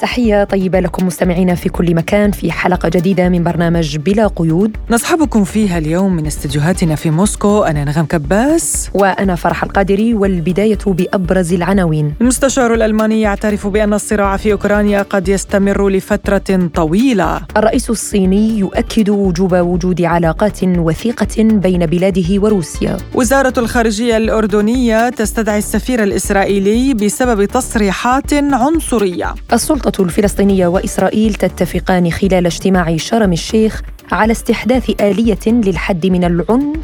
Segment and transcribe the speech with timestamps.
[0.00, 4.76] تحية طيبة لكم مستمعينا في كل مكان في حلقة جديدة من برنامج بلا قيود.
[4.90, 7.62] نصحبكم فيها اليوم من استديوهاتنا في موسكو.
[7.62, 8.90] أنا نغم كباس.
[8.94, 12.14] وأنا فرح القادري والبداية بأبرز العناوين.
[12.20, 17.40] المستشار الألماني يعترف بأن الصراع في أوكرانيا قد يستمر لفترة طويلة.
[17.56, 22.96] الرئيس الصيني يؤكد وجوب وجود علاقات وثيقة بين بلاده وروسيا.
[23.14, 29.34] وزارة الخارجية الأردنية تستدعي السفير الإسرائيلي بسبب تصريحات عنصرية.
[29.52, 33.82] السلطة السلطة الفلسطينية وإسرائيل تتفقان خلال اجتماع شرم الشيخ
[34.12, 36.76] على استحداث آلية للحد من العنف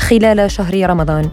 [0.00, 1.30] خلال شهر رمضان.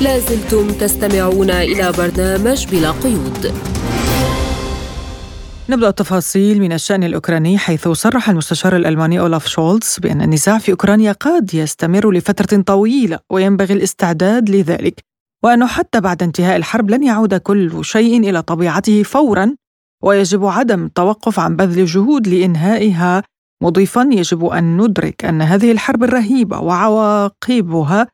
[0.00, 3.52] لازلتم تستمعون إلى برنامج بلا قيود.
[5.68, 11.12] نبدأ التفاصيل من الشأن الأوكراني حيث صرح المستشار الألماني أولاف شولتز بأن النزاع في أوكرانيا
[11.12, 15.13] قد يستمر لفترة طويلة وينبغي الاستعداد لذلك
[15.44, 19.56] وأنه حتى بعد انتهاء الحرب لن يعود كل شيء إلى طبيعته فورا
[20.02, 23.22] ويجب عدم التوقف عن بذل جهود لإنهائها.
[23.62, 28.06] مضيفا يجب أن ندرك أن هذه الحرب الرهيبة وعواقبها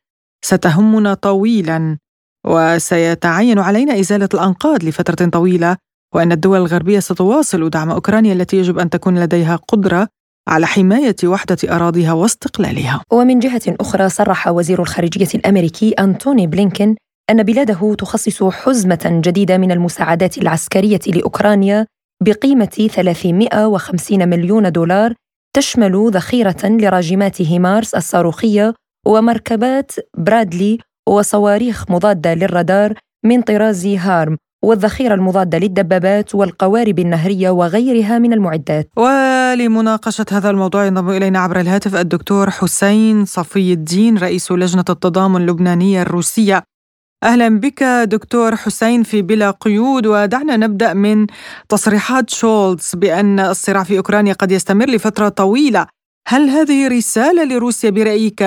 [0.45, 1.98] ستهمنا طويلا
[2.47, 5.77] وسيتعين علينا إزالة الأنقاض لفترة طويلة
[6.14, 10.08] وأن الدول الغربية ستواصل دعم أوكرانيا التي يجب أن تكون لديها قدرة
[10.48, 13.03] على حماية وحدة أراضيها واستقلالها.
[13.12, 16.97] ومن جهة أخرى صرح وزير الخارجية الأمريكي أنتوني بلينكين
[17.31, 21.86] أن بلاده تخصص حزمة جديدة من المساعدات العسكرية لأوكرانيا
[22.23, 25.14] بقيمة 350 مليون دولار
[25.56, 28.75] تشمل ذخيرة لراجمات هيمارس الصاروخية
[29.06, 38.33] ومركبات برادلي وصواريخ مضادة للرادار من طراز هارم والذخيرة المضادة للدبابات والقوارب النهرية وغيرها من
[38.33, 38.91] المعدات.
[38.97, 46.02] ولمناقشة هذا الموضوع ينضم إلينا عبر الهاتف الدكتور حسين صفي الدين رئيس لجنة التضامن اللبنانية
[46.02, 46.63] الروسية.
[47.25, 51.27] أهلا بك دكتور حسين في بلا قيود ودعنا نبدأ من
[51.69, 55.86] تصريحات شولتز بأن الصراع في أوكرانيا قد يستمر لفترة طويلة.
[56.29, 58.42] هل هذه رسالة لروسيا برأيك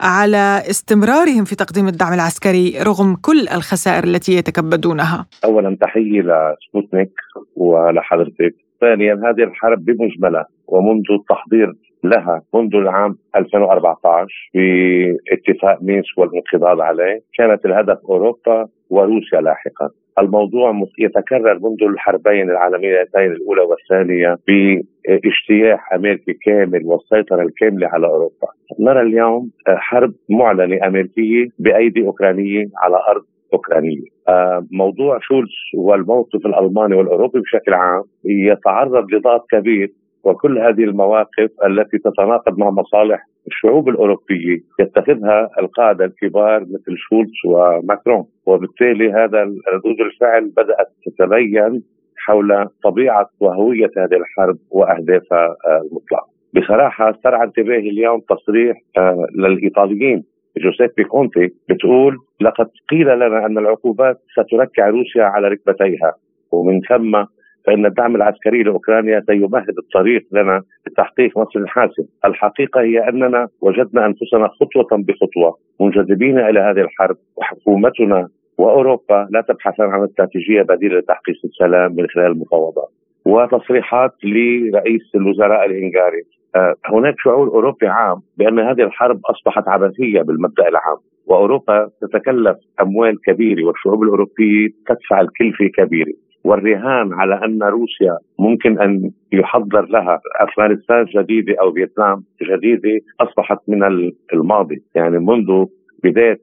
[0.00, 7.12] على استمرارهم في تقديم الدعم العسكري رغم كل الخسائر التي يتكبدونها؟ اولا تحية لسبوتنيك
[7.56, 17.20] ولحضرتك ثانيا هذه الحرب بمجملها ومنذ التحضير لها منذ العام 2014 باتفاق مينسك والانقضاض عليه
[17.38, 19.88] كانت الهدف أوروبا وروسيا لاحقا
[20.18, 28.48] الموضوع يتكرر منذ الحربين العالميتين الأولى والثانية باجتياح أمريكي كامل والسيطرة الكاملة على أوروبا.
[28.80, 33.22] نرى اليوم حرب معلنة أمريكية بأيدي أوكرانية على أرض
[33.52, 34.20] أوكرانية.
[34.28, 39.90] آه، موضوع شولز والموقف الألماني والأوروبي بشكل عام يتعرض لضغط كبير
[40.24, 48.24] وكل هذه المواقف التي تتناقض مع مصالح الشعوب الأوروبية يتخذها القادة الكبار مثل شولتز وماكرون.
[48.46, 51.82] وبالتالي هذا ردود الفعل بدأت تتبين
[52.16, 56.28] حول طبيعة وهوية هذه الحرب وأهدافها المطلقه.
[56.54, 60.24] بصراحة استرعى انتباهي اليوم تصريح آه، للإيطاليين.
[60.58, 66.14] جوزيبي كونتي بتقول لقد قيل لنا أن العقوبات ستركع روسيا على ركبتيها.
[66.52, 67.24] ومن ثم
[67.66, 74.48] فإن الدعم العسكري لأوكرانيا سيمهد الطريق لنا لتحقيق نصر حاسم الحقيقة هي أننا وجدنا أنفسنا
[74.48, 78.28] خطوة بخطوة منجذبين إلى هذه الحرب وحكومتنا
[78.58, 82.88] وأوروبا لا تبحثان عن استراتيجية بديلة لتحقيق السلام من خلال المفاوضات.
[83.24, 86.22] وتصريحات لرئيس الوزراء الهنغاري
[86.56, 93.20] آه، هناك شعور أوروبي عام بأن هذه الحرب أصبحت عبثية بالمبدأ العام وأوروبا تتكلف أموال
[93.26, 96.12] كبيرة والشعوب الأوروبية تدفع الكلفة كبيرة.
[96.44, 104.10] والرهان على أن روسيا ممكن أن يحضر لها أفغانستان جديده أو فيتنام جديده أصبحت من
[104.32, 104.82] الماضي.
[104.94, 105.64] يعني منذ
[106.04, 106.40] بداية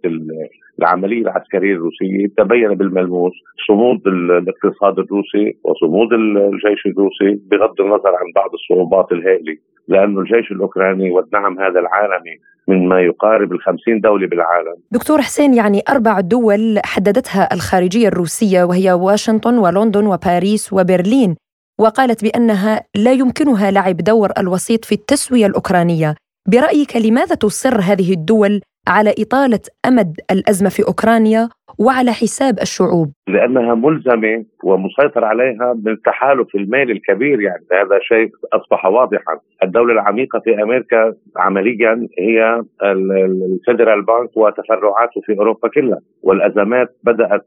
[0.79, 3.33] العملية العسكرية الروسية تبين بالملموس
[3.67, 9.57] صمود الاقتصاد الروسي وصمود الجيش الروسي بغض النظر عن بعض الصعوبات الهائلة.
[9.87, 12.35] لأن الجيش الأوكراني والدعم هذا العالمي
[12.67, 14.75] من ما يقارب الخمسين دولة بالعالم.
[14.91, 21.35] دكتور حسين يعني أربع دول حددتها الخارجية الروسية وهي واشنطن ولندن وباريس وبرلين
[21.79, 26.15] وقالت بأنها لا يمكنها لعب دور الوسيط في التسوية الأوكرانية.
[26.47, 31.49] برأيك لماذا تصر هذه الدول على إطالة أمد الأزمة في أوكرانيا
[31.79, 33.11] وعلى حساب الشعوب.
[33.27, 37.63] لأنها ملزمة ومسيطر عليها بالتحالف المالي الكبير يعني.
[37.71, 39.39] هذا شيء أصبح واضحا.
[39.63, 45.99] الدولة العميقة في أمريكا عمليا هي الفيدرال بانك وتفرعاته في أوروبا كلها.
[46.23, 47.45] والأزمات بدأت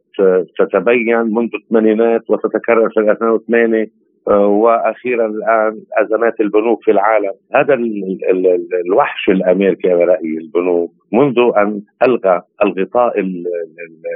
[0.58, 3.87] تتبين منذ الثمانينات وتتكرر في 2008
[4.26, 7.32] وأخيرا الآن أزمات البنوك في العالم.
[7.55, 7.75] هذا
[8.87, 10.90] الوحش الأمريكي على رايي البنوك.
[11.12, 13.14] منذ أن ألغى الغطاء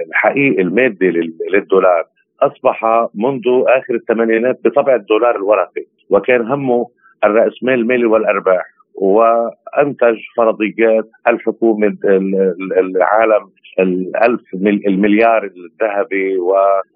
[0.09, 1.11] الحقيقي المادي
[1.53, 2.05] للدولار
[2.43, 6.87] أصبح منذ آخر الثمانينات بطبع الدولار الورقي وكان همه
[7.25, 8.74] الراسمال المالي والأرباح.
[8.95, 11.97] وأنتج فرضيات الحكومة
[12.79, 13.49] العالم
[13.79, 14.41] الألف
[14.87, 16.37] المليار الذهبي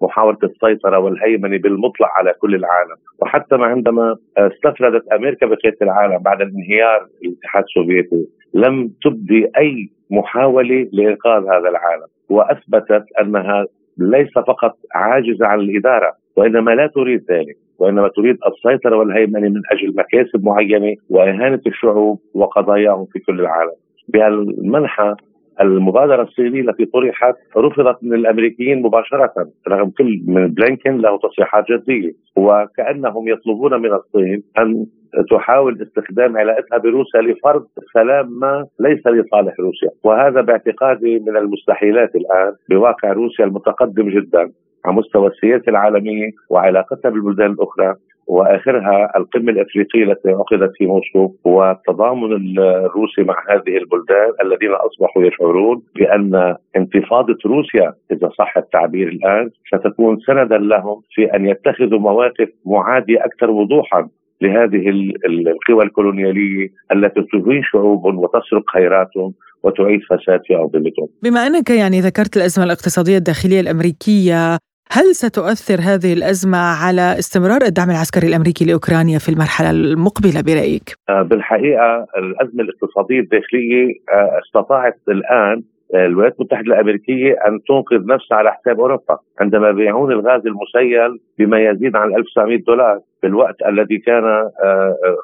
[0.01, 2.95] ومحاولة السيطرة والهيمنة بالمطلق على كل العالم.
[3.21, 10.87] وحتى ما عندما استفردت أمريكا بقيادة العالم بعد انهيار الاتحاد السوفيتي لم تبدي أي محاولة
[10.93, 12.07] لإنقاذ هذا العالم.
[12.29, 13.65] وأثبتت أنها
[13.97, 19.95] ليس فقط عاجزة عن الإدارة وإنما لا تريد ذلك وإنما تريد السيطرة والهيمنة من أجل
[19.95, 23.75] مكاسب معينة وإهانة الشعوب وقضاياهم في كل العالم.
[24.07, 25.15] بهالمنحى
[25.61, 29.33] المبادرة الصينية التي طرحت رفضت من الأمريكيين مباشرة
[29.67, 32.11] رغم كل من بلينكن له تصريحات جدية.
[32.35, 34.85] وكأنهم يطلبون من الصين أن
[35.31, 39.89] تحاول استخدام علاقتها بروسيا لفرض سلام ما ليس لصالح روسيا.
[40.03, 44.51] وهذا باعتقادي من المستحيلات الآن بواقع روسيا المتقدم جدا.
[44.89, 47.95] على مستوى السياسة العالمية وعلاقتها بالبلدان الأخرى
[48.27, 55.81] وآخرها القمة الأفريقية التي عقدت في موسكو والتضامن الروسي مع هذه البلدان الذين أصبحوا يشعرون
[55.95, 63.25] بأن انتفاضة روسيا إذا صح التعبير الآن ستكون سندا لهم في أن يتخذوا مواقف معادية
[63.25, 64.09] أكثر وضوحا
[64.41, 64.89] لهذه
[65.25, 69.33] القوى الكولونيالية التي تهين شعوب وتسرق خيراتهم
[69.63, 71.07] وتعيد فساد في انظمتهم.
[71.23, 74.57] بما أنك يعني ذكرت الأزمة الاقتصادية الداخلية الأمريكية
[74.91, 81.21] هل ستؤثر هذه الأزمة على استمرار الدعم العسكري الأمريكي لأوكرانيا في المرحلة المقبلة برأيك؟ آه،
[81.21, 85.63] بالحقيقة الأزمة الاقتصادية الداخلية آه، استطاعت الآن
[85.95, 91.59] آه، الولايات المتحدة الأمريكية أن تنقذ نفسها على حساب أوروبا عندما يبيعون الغاز المسيل بما
[91.59, 94.49] يزيد عن 1900 دولار في الوقت الذي كان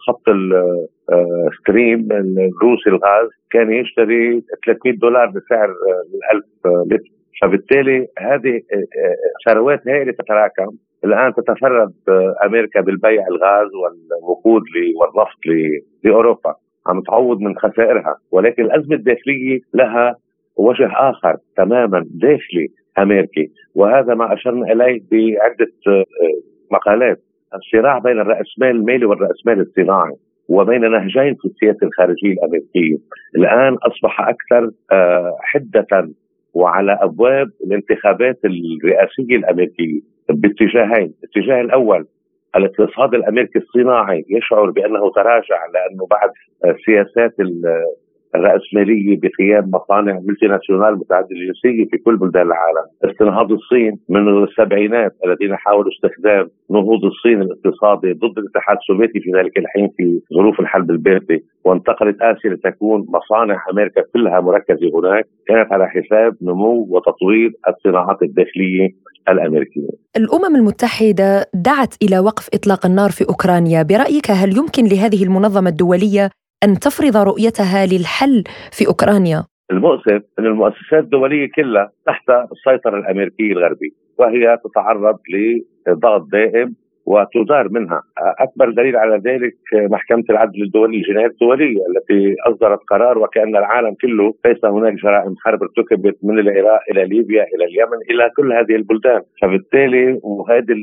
[0.07, 5.69] خط الستريم الروسي الغاز كان يشتري 300 دولار بسعر
[6.33, 6.44] 1000
[6.91, 9.15] لتر فبالتالي هذه آه، آه،
[9.45, 14.63] ثروات هائله تتراكم الآن تتفرد آه، أمريكا بالبيع الغاز والوقود
[15.01, 15.69] والنفط
[16.03, 16.55] لأوروبا.
[16.87, 18.15] عم تعوض من خسائرها.
[18.31, 20.15] ولكن الأزمة الداخلية لها
[20.57, 22.67] وجه آخر تماما داخلي
[22.99, 23.51] أمريكي.
[23.75, 26.05] وهذا ما أشرنا إليه بعدة
[26.71, 27.19] مقالات.
[27.55, 30.15] الصراع بين الراسمال المالي والراسمال الصناعي
[30.49, 32.97] وبين نهجين في السياسة الخارجية الأمريكية.
[33.35, 34.71] الآن أصبح أكثر
[35.41, 36.09] حدة
[36.55, 39.99] وعلى أبواب الانتخابات الرئاسية الأمريكية.
[40.29, 42.05] باتجاهين، الاتجاه الأول
[42.55, 46.29] الاقتصاد الأمريكي الصناعي يشعر بأنه تراجع لأنه بعد
[46.85, 47.33] سياسات
[48.35, 52.85] الرأسمالية بقيام مصانع ملتي ناسيونال متعددة الجنسية في كل بلدان العالم.
[53.03, 59.57] استنهاض الصين من السبعينات الذين حاولوا استخدام نهوض الصين الاقتصادي ضد الاتحاد السوفيتي في ذلك
[59.57, 61.39] الحين في ظروف الحرب الباردة.
[61.65, 65.25] وانتقلت آسيا لتكون مصانع أمريكا كلها مركزة هناك.
[65.47, 68.89] كانت على حساب نمو وتطوير الصناعات الداخلية
[69.29, 69.89] الأمريكية.
[70.17, 73.83] الأمم المتحدة دعت إلى وقف إطلاق النار في أوكرانيا.
[73.83, 76.29] برأيك هل يمكن لهذه المنظمة الدولية
[76.65, 83.89] أن تفرض رؤيتها للحل في أوكرانيا؟ المؤسف أن المؤسسات الدولية كلها تحت السيطرة الأمريكية الغربية
[84.17, 85.17] وهي تتعرض
[85.88, 88.01] لضغط دائم وتدار منها.
[88.39, 94.33] أكبر دليل على ذلك محكمة العدل الدولي الجنايات الدوليه التي أصدرت قرار وكأن العالم كله
[94.45, 99.21] ليس هناك جرائم حرب ارتكبت من العراق إلى ليبيا إلى اليمن إلى كل هذه البلدان.
[99.41, 100.75] فبالتالي وهذه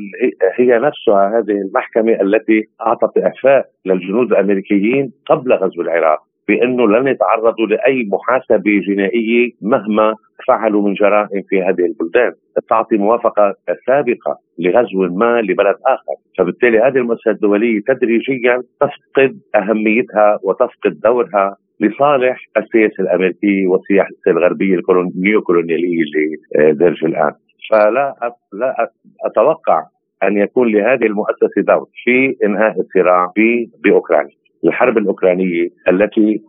[0.58, 6.31] هي نفسها هذه المحكمة التي أعطت إعفاء للجنود الأمريكيين قبل غزو العراق.
[6.52, 10.14] بأنه لن يتعرضوا لأي محاسبة جنائية مهما
[10.48, 12.32] فعلوا من جرائم في هذه البلدان.
[12.68, 13.54] تعطي موافقة
[13.86, 16.14] سابقة لغزو ما لبلد آخر.
[16.38, 24.78] فبالتالي هذه المؤسسة الدولية تدريجيا تفقد أهميتها وتفقد دورها لصالح السياسة الأمريكية والسياسة الغربية
[25.16, 27.32] النيوكولونيالية اللي دارجة الآن.
[27.70, 28.14] فلا
[28.52, 28.90] لا
[29.26, 29.82] أتوقع
[30.22, 34.41] أن يكون لهذه المؤسسة دور في إنهاء الصراع في بأوكرانيا.
[34.64, 36.42] الحرب الأوكرانية التي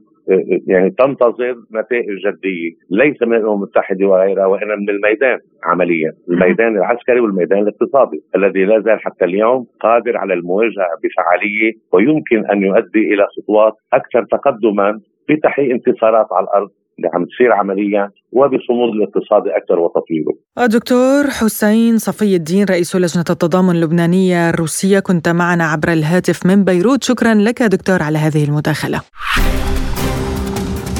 [0.67, 7.19] يعني تنتظر نتائج جدية ليس من الأمم المتحدة وغيرها وإنما من الميدان عمليا، الميدان العسكري
[7.19, 13.27] والميدان الاقتصادي الذي لا زال حتى اليوم قادر على المواجهة بفعالية ويمكن أن يؤدي إلى
[13.37, 16.69] خطوات أكثر تقدما في تحقيق انتصارات على الأرض
[17.13, 20.33] عم تصير عمليا وبصمود الاقتصادي أكثر وتطويره.
[20.67, 27.03] دكتور حسين صفي الدين رئيس لجنة التضامن اللبنانية الروسيه كنت معنا عبر الهاتف من بيروت،
[27.03, 29.01] شكرا لك دكتور على هذه المداخلة.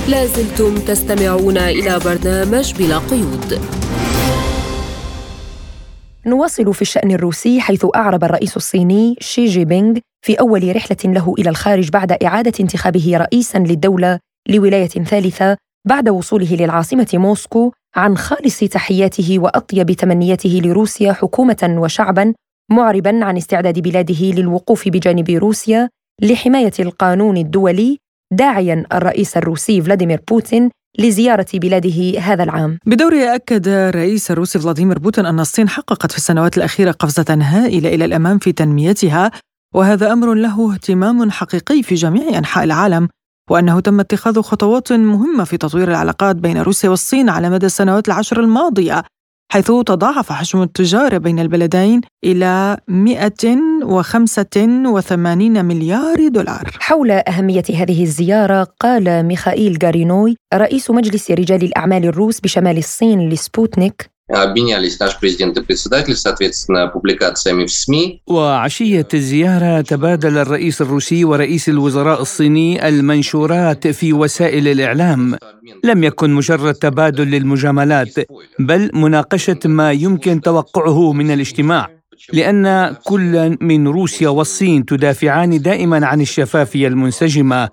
[0.10, 3.60] لازلتم تستمعون إلى برنامج بلا قيود
[6.26, 11.34] نواصل في الشأن الروسي حيث أعرب الرئيس الصيني شي جي بينغ في أول رحلة له
[11.40, 14.20] إلى الخارج بعد إعادة انتخابه رئيسا للدولة
[14.50, 22.34] لولاية ثالثة بعد وصوله للعاصمة موسكو عن خالص تحياته وأطيب تمنياته لروسيا حكومة وشعبا
[22.72, 25.90] معربا عن استعداد بلاده للوقوف بجانب روسيا
[26.22, 27.98] لحماية القانون الدولي
[28.34, 32.80] داعيا الرئيس الروسي فلاديمير بوتين لزيارة بلاده هذا العام.
[32.86, 38.06] بدوره أكد الرئيس الروسي فلاديمير بوتين أن الصين حققت في السنوات الأخيرة قفزة هائلة إلى
[38.06, 39.32] الأمام في تنميتها
[39.76, 43.10] وهذا أمر له اهتمام حقيقي في جميع أنحاء العالم.
[43.50, 48.40] وأنه تم اتخاذ خطوات مهمة في تطوير العلاقات بين روسيا والصين على مدى السنوات العشر
[48.40, 49.04] الماضية
[49.52, 56.72] حيث تضاعف حجم التجارة بين البلدين إلى 185 مليار دولار.
[56.80, 64.13] حول أهمية هذه الزيارة قال ميخائيل غارينوي رئيس مجلس رجال الأعمال الروس بشمال الصين لسبوتنيك
[64.29, 68.23] обменялись наш президент и председатель, соответственно, публикациями в СМИ.
[68.27, 75.37] وعشية الزيارة تبادل الرئيس الروسي ورئيس الوزراء الصيني المنشورات في وسائل الإعلام
[75.85, 78.15] لم يكن مجرد تبادل للمجاملات
[78.59, 81.89] بل مناقشة ما يمكن توقعه من الاجتماع
[82.33, 87.69] لأن كل من روسيا والصين تدافعان دائما عن الشفافية المنسجمة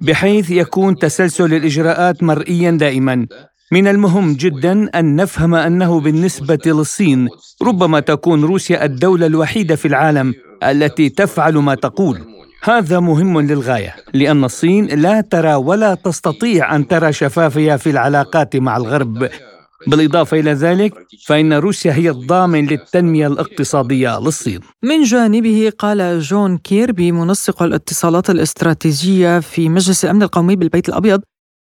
[0.00, 3.26] بحيث يكون تسلسل الإجراءات مرئيا دائما
[3.71, 7.29] من المهم جدا أن نفهم أنه بالنسبة للصين
[7.61, 12.19] ربما تكون روسيا الدولة الوحيدة في العالم التي تفعل ما تقول.
[12.63, 18.77] هذا مهم للغاية لأن الصين لا ترى ولا تستطيع أن ترى شفافيه في العلاقات مع
[18.77, 19.29] الغرب.
[19.87, 20.93] بالإضافة إلى ذلك
[21.25, 24.59] فإن روسيا هي الضامن للتنمية الاقتصادية للصين.
[24.83, 31.21] من جانبه قال جون كيربي منسق الاتصالات الاستراتيجية في مجلس الأمن القومي بالبيت الأبيض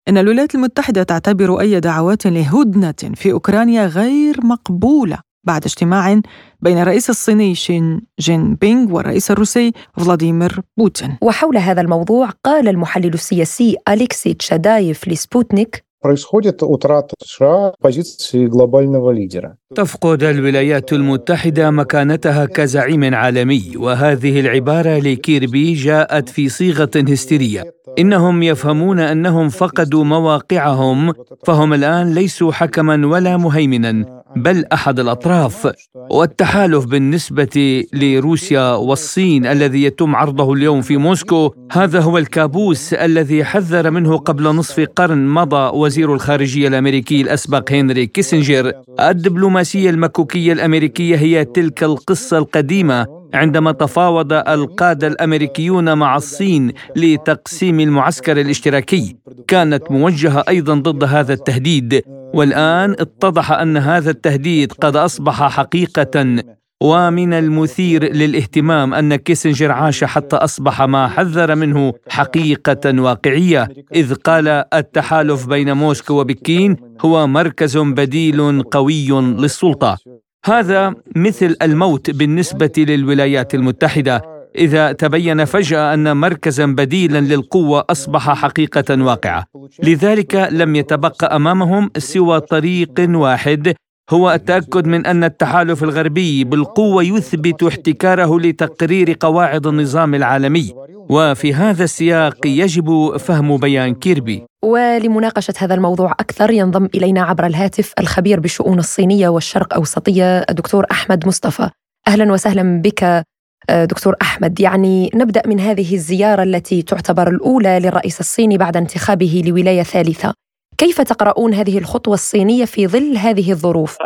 [0.08, 6.22] إن الولايات المتحدة تعتبر أي دعوات لهدنة في أوكرانيا غير مقبولة بعد اجتماع
[6.62, 11.18] بين الرئيس الصيني شين جين بينغ والرئيس الروسي فلاديمير بوتين.
[11.22, 19.57] وحول هذا الموضوع قال المحلل السياسي أليكسي تشادايف لسبوتنيك происходит утрата США позиции глобального лидера.
[19.75, 27.65] تفقد الولايات المتحدة مكانتها كزعيم عالمي وهذه العبارة لكيربي جاءت في صيغة هستيرية
[27.99, 31.13] إنهم يفهمون أنهم فقدوا مواقعهم
[31.47, 35.72] فهم الآن ليسوا حكما ولا مهيمنا بل أحد الأطراف
[36.12, 41.54] والتحالف بالنسبة لروسيا والصين الذي يتم عرضه اليوم في موسكو.
[41.72, 48.06] هذا هو الكابوس الذي حذر منه قبل نصف قرن مضى وزير الخارجية الأمريكي الأسبق هنري
[48.08, 48.72] كيسنجر.
[49.00, 58.42] الدبلوماسية المكوكية الأمريكية هي تلك القصة القديمة عندما تفاوض القادة الأمريكيون مع الصين لتقسيم المعسكر
[58.42, 59.16] الاشتراكي.
[59.48, 62.02] كانت موجهة أيضا ضد هذا التهديد.
[62.34, 66.44] والآن اتضح أن هذا التهديد قد أصبح حقيقة
[66.84, 74.48] ومن المثير للاهتمام أن كيسنجر عاش حتى أصبح ما حذر منه حقيقة واقعية إذ قال
[74.74, 79.98] التحالف بين موسكو وبكين هو مركز بديل قوي للسلطة.
[80.46, 84.39] هذا مثل الموت بالنسبة للولايات المتحدة.
[84.56, 89.46] إذا تبين فجأة أن مركزا بديلا للقوة أصبح حقيقة واقعة.
[89.84, 93.76] لذلك لم يتبقى أمامهم سوى طريق واحد
[94.10, 100.74] هو التأكد من أن التحالف الغربي بالقوة يثبت احتكاره لتقرير قواعد النظام العالمي.
[101.10, 104.46] وفي هذا السياق يجب فهم بيان كيربي.
[104.64, 111.28] ولمناقشة هذا الموضوع أكثر ينضم إلينا عبر الهاتف الخبير بالشؤون الصينية والشرق أوسطية الدكتور أحمد
[111.28, 111.70] مصطفى.
[112.08, 113.24] أهلا وسهلا بك
[113.70, 114.60] دكتور أحمد.
[114.60, 120.34] يعني نبدأ من هذه الزيارة التي تعتبر الأولى للرئيس الصيني بعد انتخابه لولاية ثالثة.
[120.80, 123.98] كيف تقرؤون هذه الخطوة الصينية في ظل هذه الظروف؟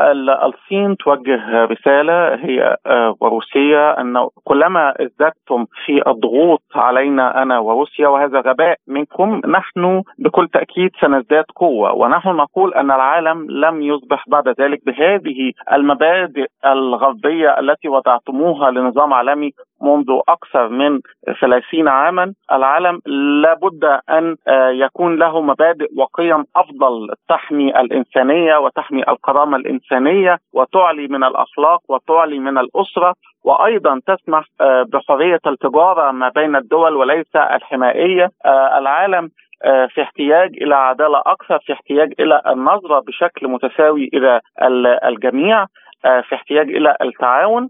[0.45, 8.39] الصين توجه رسالة هي آه، وروسية أن كلما ازددتم في الضغوط علينا أنا وروسيا وهذا
[8.39, 14.85] غباء منكم نحن بكل تأكيد سنزداد قوة ونحن نقول أن العالم لم يصبح بعد ذلك
[14.85, 19.51] بهذه المبادئ الغربية التي وضعتموها لنظام عالمي
[19.83, 20.99] منذ أكثر من
[21.41, 22.99] 30 عاما العالم
[23.41, 31.23] لابد أن آه، يكون له مبادئ وقيم أفضل تحمي الإنسانية وتحمي الكرامة الإنسانية وتعلي من
[31.23, 33.13] الأخلاق وتعلي من الأسرة
[33.43, 39.29] وأيضا تسمح آه، بحرية التجارة ما بين الدول وليس الحمائيه آه، العالم
[39.63, 44.41] في احتياج إلى عدالة أكثر في احتياج إلى النظرة بشكل متساوي إلى
[45.07, 45.65] الجميع.
[46.01, 47.69] في احتياج إلى التعاون.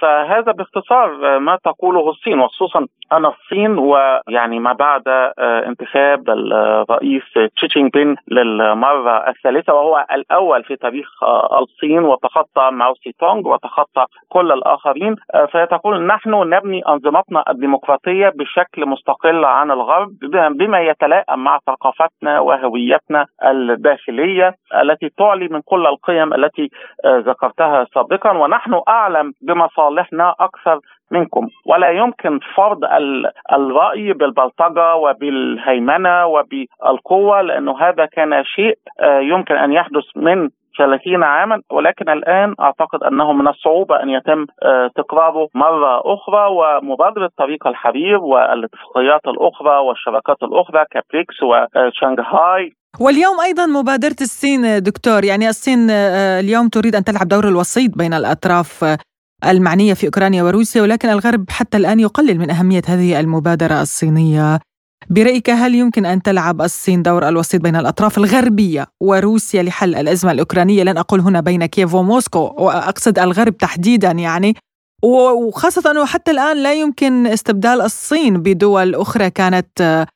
[0.00, 5.02] فهذا باختصار ما تقوله الصين وخصوصا أن الصين ويعني ما بعد
[5.38, 7.22] انتخاب الرئيس
[7.56, 11.08] تشي بين للمرة الثالثة وهو الأول في تاريخ
[11.58, 15.16] الصين وتخطى ماو سي تونغ وتخطى كل الآخرين.
[15.52, 20.10] فهي تقول نحن نبني أنظمتنا الديمقراطية بشكل مستقل عن الغرب
[20.50, 26.70] بما يتلائم مع ثقافتنا وهويتنا الداخلية التي تعلي من كل القيم التي
[27.06, 28.30] ذكرتها سابقا.
[28.30, 30.80] ونحن أعلم بمصالحنا أكثر
[31.10, 31.48] منكم.
[31.66, 32.80] ولا يمكن فرض
[33.52, 38.78] الرأي بالبلطجة وبالهيمنة وبالقوة لأنه هذا كان شيء
[39.32, 41.60] يمكن أن يحدث من 30 عاما.
[41.72, 44.46] ولكن الآن أعتقد أنه من الصعوبة أن يتم
[44.96, 52.72] تكراره مرة أخرى ومبادرة طريق الحرير والاتفاقيات الأخرى والشراكات الأخرى كبريكس وشنغهاي.
[53.00, 55.90] واليوم أيضا مبادرة الصين دكتور يعني الصين
[56.40, 58.84] اليوم تريد أن تلعب دور الوسيط بين الأطراف
[59.44, 64.60] المعنية في أوكرانيا وروسيا ولكن الغرب حتى الآن يقلل من أهمية هذه المبادرة الصينية.
[65.10, 70.82] برأيك هل يمكن أن تلعب الصين دور الوسيط بين الأطراف الغربية وروسيا لحل الأزمة الأوكرانية؟
[70.82, 74.56] لن أقول هنا بين كييف وموسكو وأقصد الغرب تحديدا يعني.
[75.02, 80.06] وخاصة أنه حتى الآن لا يمكن استبدال الصين بدول أخرى كانت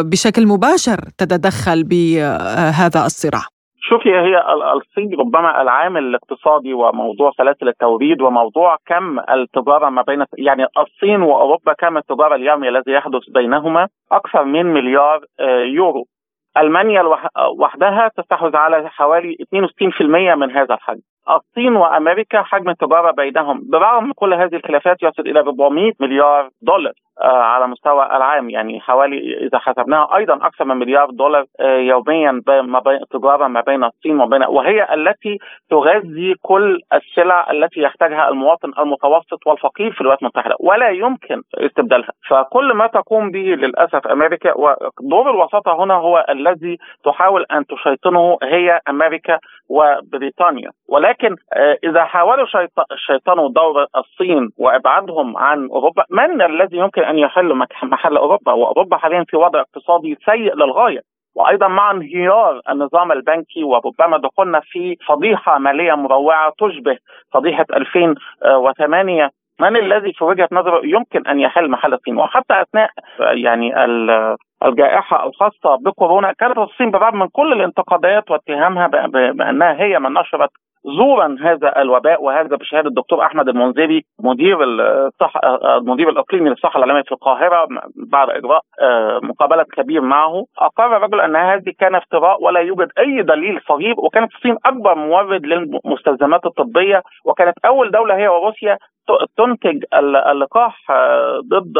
[0.00, 3.44] بشكل مباشر تتدخل بهذا الصراع.
[3.88, 4.42] شوفي هي
[4.74, 11.72] الصين ربما العامل الاقتصادي وموضوع سلاسل التوريد وموضوع كم التجارة ما بين يعني الصين وأوروبا
[11.72, 15.20] كم التجارة اليومي الذي يحدث بينهما أكثر من مليار
[15.64, 16.04] يورو.
[16.56, 17.02] ألمانيا
[17.58, 21.00] وحدها تستحوذ على حوالي 62% من هذا الحجم.
[21.30, 27.66] الصين وأمريكا حجم التجارة بينهم برغم كل هذه الخلافات يصل إلى 400 مليار دولار على
[27.66, 33.46] مستوى العام يعني حوالي إذا حسبناها أيضا أكثر من مليار دولار يوميا ما بين تجارة
[33.46, 35.38] ما بين الصين وبين وهي التي
[35.70, 42.10] تغذي كل السلع التي يحتاجها المواطن المتوسط والفقير في الولايات المتحدة ولا يمكن استبدالها.
[42.28, 48.80] فكل ما تقوم به للأسف أمريكا ودور الوساطة هنا هو الذي تحاول أن تشيطنه هي
[48.88, 50.70] أمريكا وبريطانيا.
[50.88, 51.36] ولكن
[51.84, 52.46] إذا حاولوا
[53.06, 59.24] شيطنوا دور الصين وإبعادهم عن أوروبا من الذي يمكن أن يحل محل أوروبا وأوروبا حاليا
[59.28, 61.00] في وضع اقتصادي سيء للغاية.
[61.36, 66.98] وأيضا مع انهيار النظام البنكي وربما دخولنا في فضيحة مالية مروعة تشبه
[67.32, 72.90] فضيحة 2008 من الذي في وجهة نظره يمكن أن يحل محل الصين؟ وحتى أثناء
[73.20, 73.84] يعني
[74.64, 78.86] الجائحة الخاصة بكورونا كانت الصين بالرغم من كل الانتقادات واتهامها
[79.32, 80.50] بأنها هي من نشرت
[80.86, 85.32] زورا هذا الوباء وهذا بشهادة الدكتور أحمد المنذري مدير الصح
[85.64, 87.66] المدير الاقليمي للصحة العالمية في القاهرة
[88.12, 88.60] بعد إجراء
[89.22, 90.44] مقابلة كبير معه.
[90.58, 95.46] أقر الرجل أن هذه كان افتراء ولا يوجد أي دليل صغير وكانت الصين أكبر مورد
[95.46, 98.78] للمستلزمات الطبية وكانت أول دولة هي وروسيا
[99.36, 99.84] تنتج
[100.30, 100.76] اللقاح
[101.48, 101.78] ضد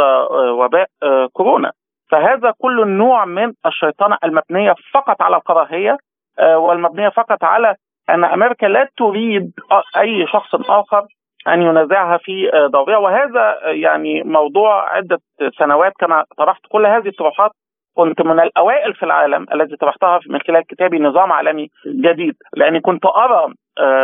[0.51, 0.87] وباء
[1.33, 1.73] كورونا.
[2.11, 5.97] فهذا كل نوع من الشيطنة المبنية فقط على الكراهية
[6.41, 7.75] والمبنية فقط على
[8.11, 9.53] أن أمريكا لا تريد
[9.97, 11.07] أي شخص آخر
[11.49, 15.19] أن ينازعها في دورها وهذا يعني موضوع عدة
[15.59, 17.51] سنوات كما طرحت كل هذه الطروحات
[17.95, 23.07] كنت من الأوائل في العالم الذي طرحتها من خلال كتابي نظام عالمي جديد لأني كنت
[23.07, 23.55] أرى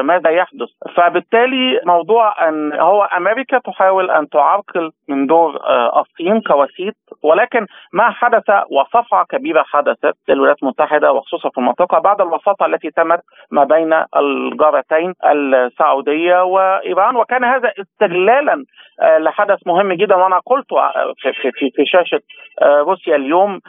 [0.02, 5.60] ماذا يحدث؟ فبالتالي موضوع أن هو أمريكا تحاول أن تعرقل من دور
[6.00, 12.66] الصين كوسيط ولكن ما حدث وصفعه كبيره حدثت للولايات المتحدة وخصوصا في المنطقة بعد الوساطة
[12.66, 17.16] التي تمت ما بين الجارتين السعودية وإيران.
[17.16, 18.64] وكان هذا استغلالا
[19.02, 20.66] لحدث مهم جدا وأنا قلت
[21.22, 22.20] في, في, في شاشة
[22.62, 23.60] روسيا اليوم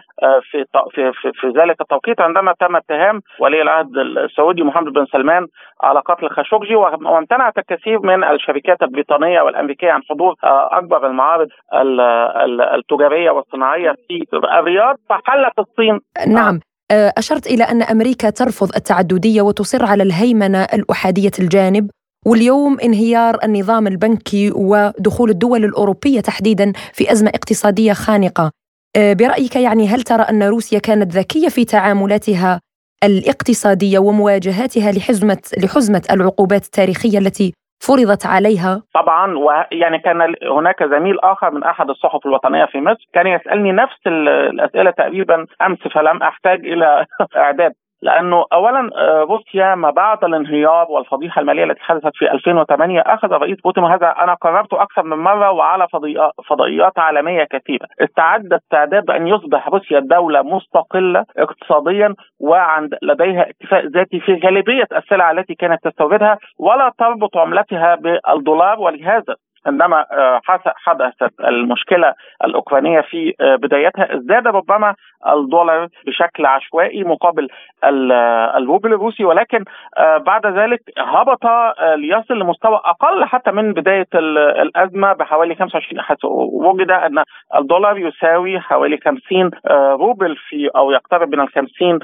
[0.52, 5.48] في في في, في ذلك التوقيت عندما تم اتهام ولي العهد السعودي محمد بن سلمان
[5.94, 10.36] على قتل خاشقجي وامتنعت الكثير من الشركات البريطانية والأمريكية عن حضور
[10.80, 11.48] أكبر المعارض
[12.78, 14.26] التجارية والصناعية في
[14.60, 16.00] الرياض فحلت الصين.
[16.28, 16.60] نعم.
[16.92, 21.90] أشرت إلى أن أمريكا ترفض التعددية وتصر على الهيمنة الأحادية الجانب
[22.26, 28.52] واليوم انهيار النظام البنكي ودخول الدول الأوروبية تحديدا في أزمة اقتصادية خانقة.
[28.98, 32.60] برأيك يعني هل ترى أن روسيا كانت ذكية في تعاملاتها
[33.04, 37.54] الاقتصادية ومواجهاتها لحزمة لحزمة العقوبات التاريخية التي
[37.88, 43.28] فرضت عليها؟ طبعا ويعني كان هناك زميل آخر من أحد الصحف الوطنية في مصر كان
[43.28, 47.74] يسألني نفس الأسئلة تقريبا أمس فلم أحتاج إلى إعداد.
[48.04, 53.62] لأنه اولا آه، روسيا ما بعد الانهيار والفضيحة المالية التي حدثت في 2008 أخذ الرئيس
[53.62, 55.88] بوتين وهذا أنا قررته أكثر من مرة وعلى
[56.50, 57.88] فضائيات عالمية كثيرة.
[58.02, 65.32] استعد استعداد بأن يصبح روسيا دولة مستقلة اقتصاديا وعند لديها اكتفاء ذاتي في غالبية السلع
[65.32, 70.42] التي كانت تستوردها ولا تربط عملتها بالدولار ولهذا عندما آه،
[70.76, 74.96] حدثت المشكلة الأوكرانية في آه، بدايتها ازداد ربما
[75.28, 77.48] الدولار بشكل عشوائي مقابل
[78.58, 79.64] الروبل الروسي ولكن
[79.98, 81.46] آه، بعد ذلك هبط
[81.96, 84.08] ليصل لمستوى أقل حتى من بداية
[84.62, 87.24] الأزمة بحوالي 25 حيث وجد أن
[87.56, 92.00] الدولار يساوي حوالي 50 روبل في أو يقترب من ال 50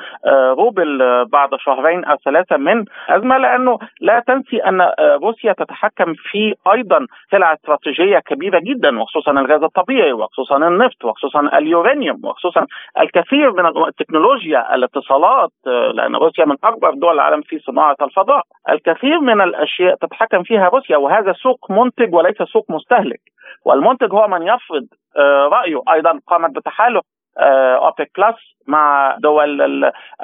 [0.54, 7.06] روبل بعد شهرين أو ثلاثة من أزمة لأنه لا تنسي أن روسيا تتحكم في أيضا
[7.32, 12.66] سلع استراتيجيه كبيرة جدا وخصوصا الغاز الطبيعي وخصوصا النفط وخصوصا اليورانيوم وخصوصا
[13.00, 15.52] الكثير من التكنولوجيا الاتصالات
[15.94, 18.44] لأن روسيا من أكبر دول العالم في صناعة الفضاء.
[18.70, 23.22] الكثير من الأشياء تتحكم فيها روسيا وهذا سوق منتج وليس سوق مستهلك.
[23.66, 24.86] والمنتج هو من يفرض
[25.18, 25.82] آه، رأيه.
[25.94, 27.02] أيضا قامت بتحالف
[27.40, 28.36] آه، أوبك بلس
[28.68, 29.62] مع دول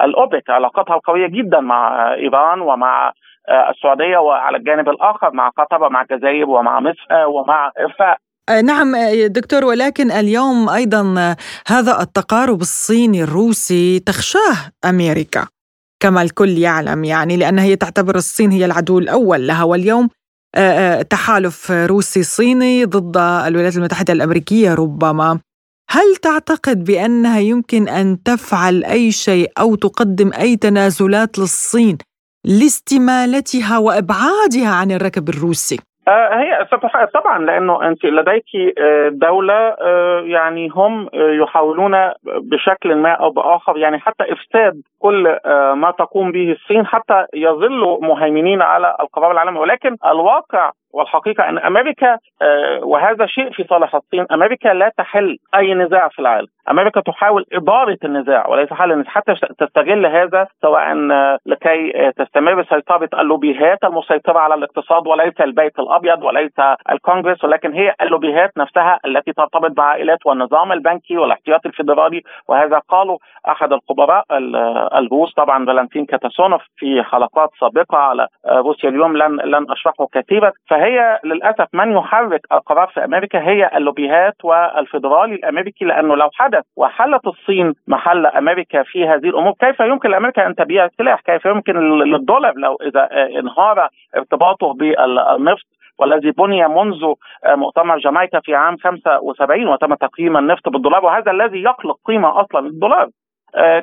[0.00, 3.12] الأوبك علاقتها القوية جدا مع إيران ومع آه،
[3.70, 8.16] السعودية وعلى الجانب الآخر مع قطر ومع الجزائر ومع مصر آه، ومع ارفاق
[8.48, 8.92] آه، نعم
[9.26, 11.34] دكتور ولكن اليوم أيضا
[11.66, 15.46] هذا التقارب الصيني الروسي تخشاه أمريكا
[16.00, 20.08] كما الكل يعلم يعني لأن هي تعتبر الصين هي العدو الأول لها واليوم
[21.10, 25.38] تحالف روسي صيني ضد الولايات المتحدة الأمريكية ربما.
[25.90, 31.98] هل تعتقد بأنها يمكن أن تفعل أي شيء أو تقدم أي تنازلات للصين
[32.46, 35.78] لاستمالتها وإبعادها عن الركب الروسي؟
[36.08, 36.66] آه، هي
[37.14, 38.44] طبعا لأنه أنت لديك
[38.78, 41.92] آه، دولة آه، يعني هم يحاولون
[42.24, 45.38] بشكل ما أو بآخر يعني حتى إفساد كل
[45.74, 49.58] ما تقوم به الصين حتى يظلوا مهيمنين على القرار العالمي.
[49.58, 52.18] ولكن الواقع والحقيقة إن أمريكا
[52.82, 56.46] وهذا شيء في صالح الصين أمريكا لا تحل أي نزاع في العالم.
[56.70, 59.12] أمريكا تحاول إدارة النزاع وليس حل النزاع.
[59.12, 60.94] حتى تستغل هذا سواء
[61.46, 65.06] لكي تستمر سيطره اللوبيهات المسيطرة على الاقتصاد.
[65.06, 66.58] وليس البيت الأبيض وليس
[66.92, 72.22] الكونغرس ولكن هي اللوبيهات نفسها التي ترتبط بعائلات والنظام البنكي والاحتياطي الفيدرالي.
[72.48, 74.24] وهذا قالوا أحد الخبراء
[74.96, 80.52] الروس طبعا فالنتين كاتاسونوف في حلقات سابقة على روسيا اليوم لن لن أشرحه كثيرا.
[80.70, 87.26] فهي للأسف من يحرك القرار في أمريكا هي اللوبيهات والفيدرالي الأمريكي لأنه لو حدث وحلت
[87.26, 92.52] الصين محل أمريكا في هذه الأمور كيف يمكن لامريكا أن تبيع السلاح؟ كيف يمكن للدولار
[92.56, 93.08] لو إذا
[93.40, 95.66] انهار ارتباطه بالنفط؟
[95.98, 97.12] والذي بني منذ
[97.46, 103.02] مؤتمر جامايكا في عام 75 وتم تقييم النفط بالدولار وهذا الذي يخلق قيمة أصلا للدولار.
[103.02, 103.25] آه،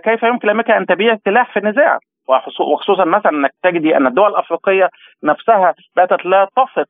[0.03, 4.89] كيف يمكن لامريكا أن تبيع سلاح في النزاع؟ وخصوصا مثلا أنك تجدي أن الدول الأفريقية
[5.23, 6.85] نفسها باتت لا تصف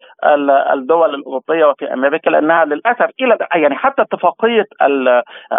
[0.73, 4.65] الدول الأوروبية وفي أمريكا لأنها للأسف إلى يعني حتى اتفاقية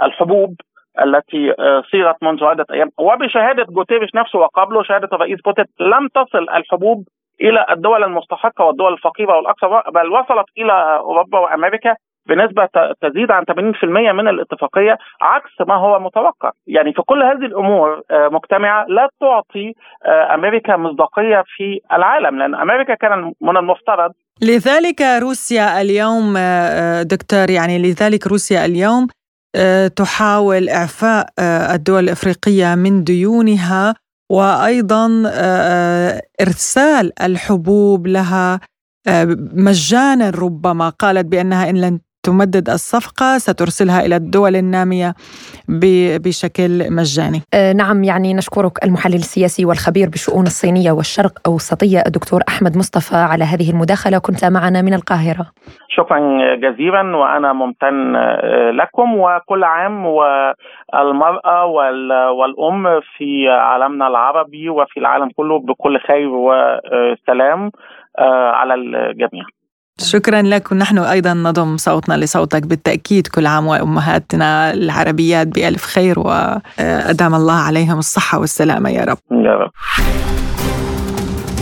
[0.04, 0.54] الحبوب
[1.02, 6.48] التي آه، صيغت منذ عدة أيام وبشهادة جوتيريش نفسه وقبله شهادة الرئيس بوتين لم تصل
[6.56, 7.04] الحبوب
[7.40, 11.96] إلى الدول المستحقة والدول الفقيرة والاكثر بل وصلت إلى أوروبا وأمريكا
[12.28, 12.68] بنسبة
[13.02, 16.50] تزيد عن 80% من الاتفاقية عكس ما هو متوقع.
[16.66, 19.72] يعني في كل هذه الأمور آه، مجتمعة لا تعطي
[20.06, 24.12] آه، أمريكا مصداقية في العالم لأن أمريكا كان من المفترض.
[24.42, 29.06] لذلك روسيا اليوم آه، دكتور يعني لذلك روسيا اليوم
[29.96, 31.26] تحاول إعفاء
[31.74, 33.94] الدول الإفريقية من ديونها
[34.32, 35.06] وأيضا
[36.40, 38.60] إرسال الحبوب لها
[39.54, 40.88] مجانا ربما.
[40.88, 45.14] قالت بأنها إن لن تمدد الصفقة سترسلها إلى الدول النامية
[46.24, 47.40] بشكل مجاني.
[47.54, 53.44] أه نعم يعني نشكرك المحلل السياسي والخبير بالشؤون الصينية والشرق أوسطية الدكتور أحمد مصطفى على
[53.44, 54.18] هذه المداخلة.
[54.18, 55.46] كنت معنا من القاهرة.
[55.88, 56.18] شكرا
[56.54, 61.64] جزيلا وأنا ممتن آه، لكم وكل عام والمرأة
[62.38, 67.70] والأم في عالمنا العربي وفي العالم كله بكل خير وسلام
[68.18, 69.44] آه، على الجميع.
[70.00, 73.26] شكرا لك ونحن أيضا نضم صوتنا لصوتك بالتأكيد.
[73.26, 79.18] كل عام وأمهاتنا العربيات بألف خير وأدام الله عليهم الصحة والسلامة يا رب.
[79.30, 79.70] يا رب.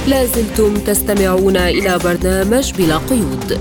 [0.09, 3.59] لازلتم تستمعون إلى برنامج بلا قيود.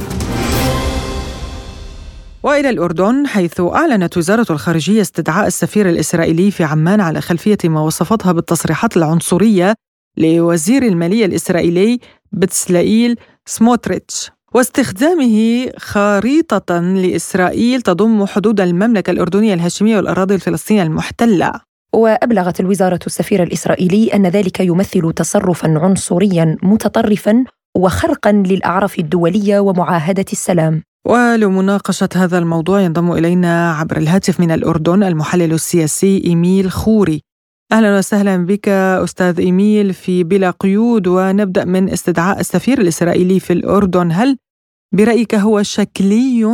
[2.43, 8.31] وإلى الأردن حيث أعلنت وزارة الخارجية استدعاء السفير الإسرائيلي في عمان على خلفية ما وصفتها
[8.31, 9.73] بالتصريحات العنصرية
[10.17, 11.99] لوزير المالية الإسرائيلي
[12.31, 14.31] بتسلائيل سموتريتش.
[14.53, 21.51] واستخدامه خريطة لإسرائيل تضم حدود المملكة الأردنية الهاشمية والأراضي الفلسطينية المحتلة.
[21.93, 27.45] وأبلغت الوزارة السفير الإسرائيلي أن ذلك يمثل تصرفا عنصريا متطرفا
[27.77, 30.83] وخرقا للأعراف الدولية ومعاهدة السلام.
[31.07, 37.21] ولمناقشة هذا الموضوع ينضم إلينا عبر الهاتف من الأردن المحلل السياسي إيميل خوري.
[37.71, 44.11] أهلا وسهلا بك أستاذ إيميل في بلا قيود ونبدأ من استدعاء السفير الإسرائيلي في الأردن
[44.11, 44.37] هل
[44.95, 46.47] برأيك هو شكلي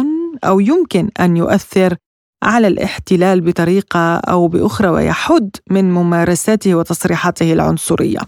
[0.43, 1.95] أو يمكن أن يؤثر
[2.43, 8.19] على الاحتلال بطريقة أو بأخرى ويحد من ممارساته وتصريحاته العنصرية؟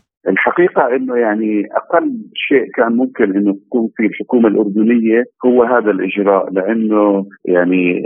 [0.59, 6.53] الحقيقة أنه يعني أقل شيء كان ممكن أنه تكون في الحكومة الأردنية هو هذا الإجراء
[6.53, 8.01] لأنه يعني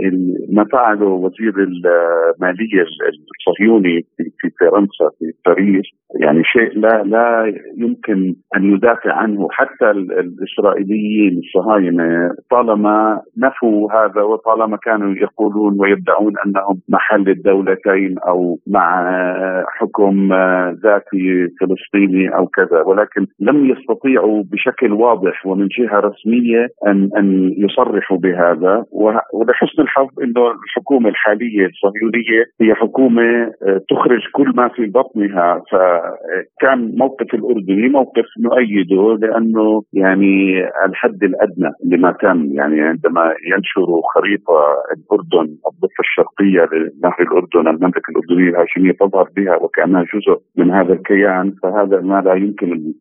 [0.52, 2.84] ما فعله وزير المالية
[3.34, 5.84] الصهيوني في فرنسا في باريس
[6.20, 9.48] يعني شيء لا لا يمكن أن يدافع عنه.
[9.50, 19.12] حتى الإسرائيليين الصهاينة طالما نفوا هذا وطالما كانوا يقولون ويدعون أنهم محل الدولتين أو مع
[19.78, 20.32] حكم
[20.84, 27.54] ذاتي فلسطيني فلسطيني أو كذا ولكن لم يستطيعوا بشكل واضح ومن جهة رسمية ان أن
[27.56, 28.84] يصرحوا بهذا.
[29.32, 35.62] ولحسن الحظ إنه الحكومة الحالية الصهيونية هي حكومة آه، تخرج كل ما في بطنها.
[35.70, 44.58] فكان موقف الأردني موقف نؤيده لأنه يعني الحد الأدنى لما تم يعني عندما ينشروا خريطة
[44.96, 51.54] الأردن الضفة الشرقية لنهر الأردن المملكة الأردنية الهاشمية تظهر بها وكأنها جزء من هذا الكيان.
[51.62, 52.92] فهذا ما لا يمكن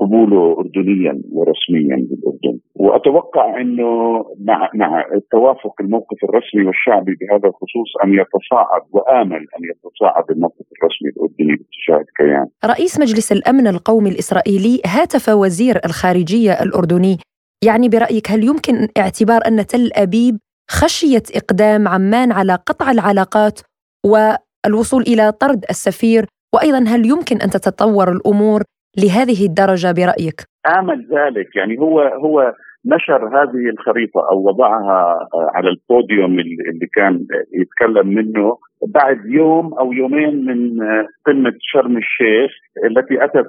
[0.00, 8.14] قبوله اردنيا ورسميا بالأردن وأتوقع إنه مع مع التوافق الموقف الرسمي والشعبي بهذا الخصوص أن
[8.14, 12.46] يتصاعد وآمل أن يتصاعد الموقف الرسمي الأردني باتجاه الكيان.
[12.64, 17.16] رئيس مجلس الأمن القومي الإسرائيلي هاتف وزير الخارجية الأردني
[17.64, 20.38] يعني برأيك هل يمكن اعتبار أن تل أبيب
[20.70, 23.60] خشية إقدام عمان على قطع العلاقات
[24.06, 28.60] والوصول إلى طرد السفير وأيضا هل يمكن أن تتطور الأمور
[29.02, 30.38] لهذه الدرجة برأيك؟
[30.78, 32.54] آمل ذلك يعني هو هو
[32.86, 37.26] نشر هذه الخريطة أو وضعها على البوديوم اللي كان
[37.60, 38.56] يتكلم منه
[38.94, 40.80] بعد يوم أو يومين من
[41.26, 42.50] قمة شرم الشيخ
[42.84, 43.46] التي أتت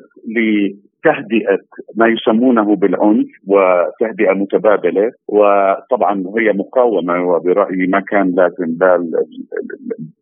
[1.08, 1.60] لتهدئه
[1.96, 5.12] ما يسمونه بالعنف وتهدئة متبادلة.
[5.28, 8.78] وطبعا هي مقاومة وبرأيي ما كان لازم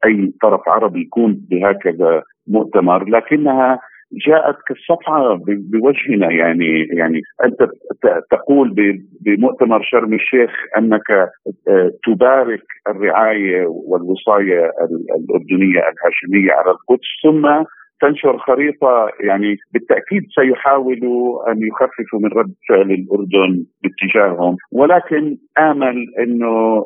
[0.06, 3.80] أي طرف عربي يكون بهكذا مؤتمر لكنها
[4.28, 6.32] جاءت كالصفعة بوجهنا.
[6.32, 7.70] يعني يعني أنت
[8.32, 8.76] تقول
[9.22, 11.12] بمؤتمر شرم الشيخ أنك
[11.68, 14.72] آه، تبارك الرعاية والوصاية
[15.20, 17.66] الأردنية الهاشمية على القدس ثم
[18.02, 24.58] تنشر خريطة يعني بالتأكيد سيحاولوا أن يخففوا من رد فعل الأردن باتجاههم.
[24.72, 26.86] ولكن آمل أنه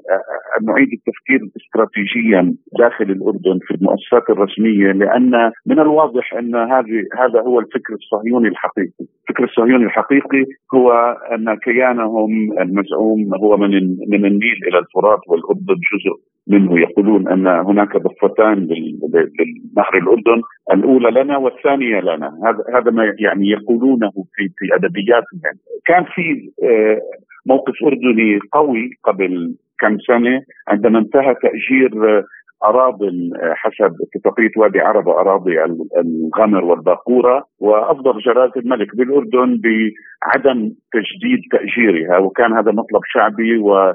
[0.59, 7.41] أن نعيد التفكير استراتيجيا داخل الأردن في المؤسسات الرسمية لأن من الواضح أن هذه هذا
[7.41, 9.05] هو الفكر الصهيوني الحقيقي.
[9.29, 10.91] الفكر الصهيوني الحقيقي هو
[11.33, 13.69] أن كيانهم المزعوم هو من
[14.07, 20.41] من النيل إلى الفرات والأردن جزء منه يقولون أن هناك ضفتان لنهر الأردن
[20.73, 22.33] الأولى لنا والثانية لنا.
[22.45, 25.41] هذا هذا ما يعني يقولونه في في ادبياتهم
[25.85, 27.01] كان في آه،
[27.45, 32.23] موقف أردني قوي قبل كم سنة عندما انتهى تأجير آه،
[32.65, 35.63] أراضي حسب اتفاقيه وادي عرب وأراضي
[35.97, 42.17] الغمر والباقورة وأصدر جلاله الملك بالأردن بعدم تجديد تأجيرها.
[42.17, 43.93] وكان هذا مطلب شعبي و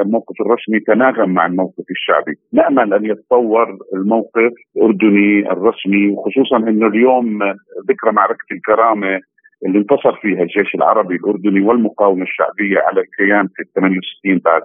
[0.00, 2.34] الموقف الرسمي تناغم مع الموقف الشعبي.
[2.52, 7.42] نأمل أن يتطور الموقف الأردني الرسمي وخصوصا أنه اليوم
[7.90, 9.20] ذكرى معركة الكرامة
[9.66, 14.62] اللي انتصر فيها الجيش العربي الأردني والمقاومة الشعبية على الكيان في 68 بعد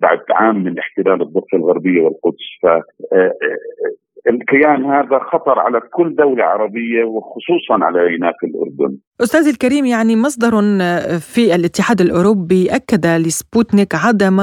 [0.00, 2.58] بعد عام من احتلال الضفة الغربية والقدس.
[2.62, 3.32] ف آه،
[4.28, 8.98] الكيان هذا خطر على كل دولة عربية وخصوصا علينا في الأردن.
[9.20, 10.50] أستاذ الكريم يعني مصدر
[11.18, 14.40] في الاتحاد الأوروبي أكد لسبوتنيك عدم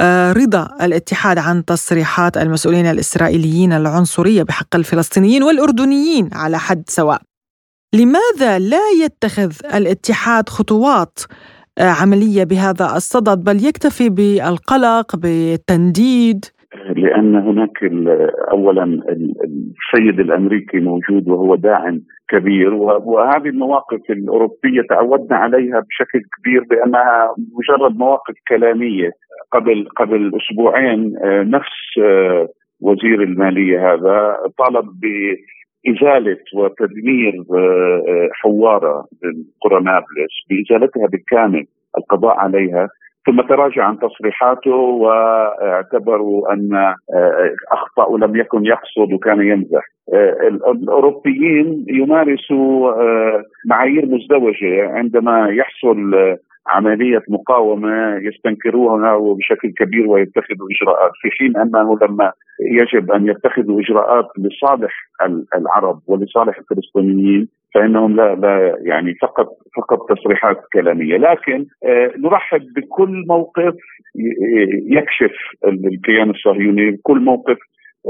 [0.00, 7.22] آه، رضا الاتحاد عن تصريحات المسؤولين الإسرائيليين العنصرية بحق الفلسطينيين والأردنيين على حد سواء.
[7.94, 11.18] لماذا لا يتخذ الاتحاد خطوات
[11.78, 17.84] آه، عملية بهذا الصدد بل يكتفي بالقلق بالتنديد؟ لأن هناك
[18.52, 27.34] اولا السيد الأمريكي موجود وهو داعم كبير وهذه المواقف الأوروبية تعودنا عليها بشكل كبير بأنها
[27.58, 29.10] مجرد مواقف كلامية.
[29.52, 32.48] قبل قبل أسبوعين آه، نفس آه،
[32.80, 39.06] وزير المالية هذا طالب بإزالة وتدمير آه، حوارة
[39.60, 41.64] قرى نابلس بإزالتها بالكامل
[41.98, 42.88] القضاء عليها.
[43.26, 49.82] ثم تراجع عن تصريحاته واعتبروا أن آه، أخطأ ولم يكن يقصد وكان يمزح
[50.14, 56.14] آه، الأوروبيين يمارسوا آه، معايير مزدوجة عندما يحصل
[56.66, 61.10] عملية مقاومة يستنكروها بشكل كبير ويتخذوا إجراءات.
[61.22, 64.92] في حين أنه لما يجب أن يتخذوا إجراءات لصالح
[65.56, 73.24] العرب ولصالح الفلسطينيين فإنهم لا لا يعني فقط فقط تصريحات كلامية، لكن آه نرحب بكل
[73.28, 73.74] موقف
[74.86, 75.32] يكشف
[75.66, 77.58] الكيان الصهيوني، كل موقف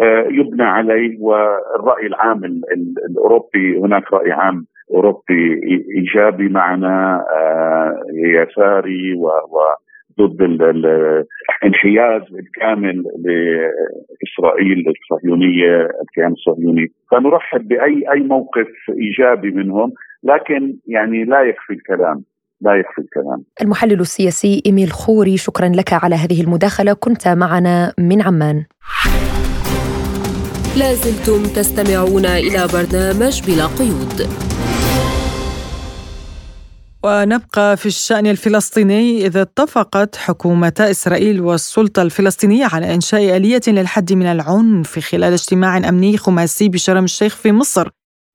[0.02, 2.44] آه يبنى عليه والرأي العام
[3.10, 5.60] الأوروبي هناك رأي عام أوروبي
[5.96, 9.28] إيجابي معنا آه يساري و
[10.20, 16.86] ضد الانحياز الكامل لإسرائيل الصهيونية الكيان الصهيوني.
[17.10, 18.68] فنرحب بأي أي موقف
[19.00, 19.92] إيجابي منهم
[20.24, 22.24] لكن يعني لا يكفي الكلام
[22.60, 23.44] لا يكفي الكلام.
[23.62, 26.92] المحلل السياسي إيميل خوري شكرا لك على هذه المداخلة.
[26.92, 28.64] كنت معنا من عمان.
[30.80, 34.18] لازلتم تستمعون إلى برنامج بلا قيود.
[37.04, 44.26] ونبقى في الشأن الفلسطيني إذا اتفقت حكومتا إسرائيل والسلطة الفلسطينية على إنشاء آلية للحد من
[44.26, 47.88] العنف خلال اجتماع أمني خماسي بشرم الشيخ في مصر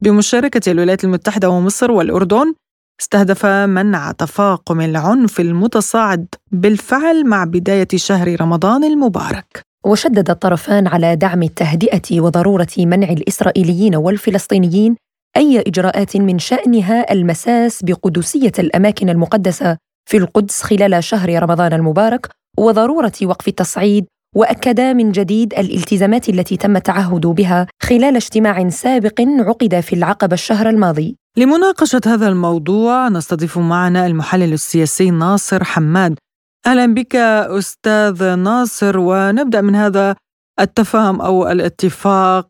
[0.03, 2.53] بمشاركة الولايات المتحدة ومصر والأردن.
[3.01, 9.62] استهدف منع تفاقم العنف المتصاعد بالفعل مع بداية شهر رمضان المبارك.
[9.86, 14.95] وشدد الطرفان على دعم التهدئة وضرورة منع الإسرائيليين والفلسطينيين
[15.38, 19.78] أي إجراءات من شأنها المساس بقدسية الأماكن المقدسة
[20.10, 26.76] في القدس خلال شهر رمضان المبارك وضرورة وقف التصعيد واكدا من جديد الالتزامات التي تم
[26.76, 31.15] التعهد بها خلال اجتماع سابق عقد في العقبة الشهر الماضي.
[31.38, 36.19] لمناقشة هذا الموضوع نستضيف معنا المحلل السياسي ناصر حماد.
[36.67, 40.15] أهلا بك أستاذ ناصر ونبدأ من هذا
[40.60, 42.50] التفاهم أو الاتفاق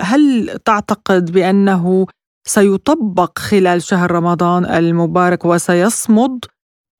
[0.00, 2.06] هل تعتقد بأنه
[2.48, 6.44] سيطبق خلال شهر رمضان المبارك وسيصمد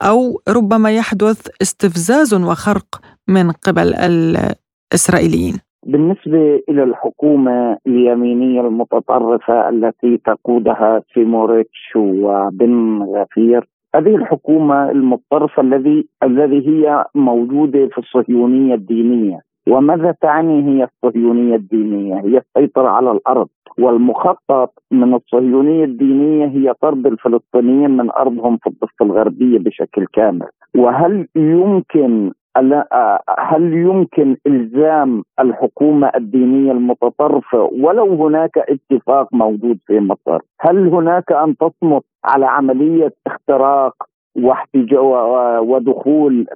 [0.02, 5.54] أو ربما يحدث استفزاز وخرق من قبل الإسرائيليين.
[5.86, 16.68] بالنسبة إلى الحكومة اليمينية المتطرفة التي تقودها سيموريتش وبن غفير هذه الحكومة المتطرفة الذي الذي
[16.68, 19.40] هي موجودة في الصهيونية الدينية.
[19.68, 23.48] وماذا تعني هي الصهيونية الدينية؟ هي السيطرة على الأرض
[23.78, 31.28] والمخطط من الصهيونية الدينية هي طرد الفلسطينيين من أرضهم في الضفة الغربية بشكل كامل وهل
[31.36, 32.32] يمكن
[33.38, 41.56] هل يمكن إلزام الحكومة الدينية المتطرفة ولو هناك اتفاق موجود في مصر؟ هل هناك أن
[41.56, 43.94] تصمت على عملية اختراق
[45.60, 46.46] ودخول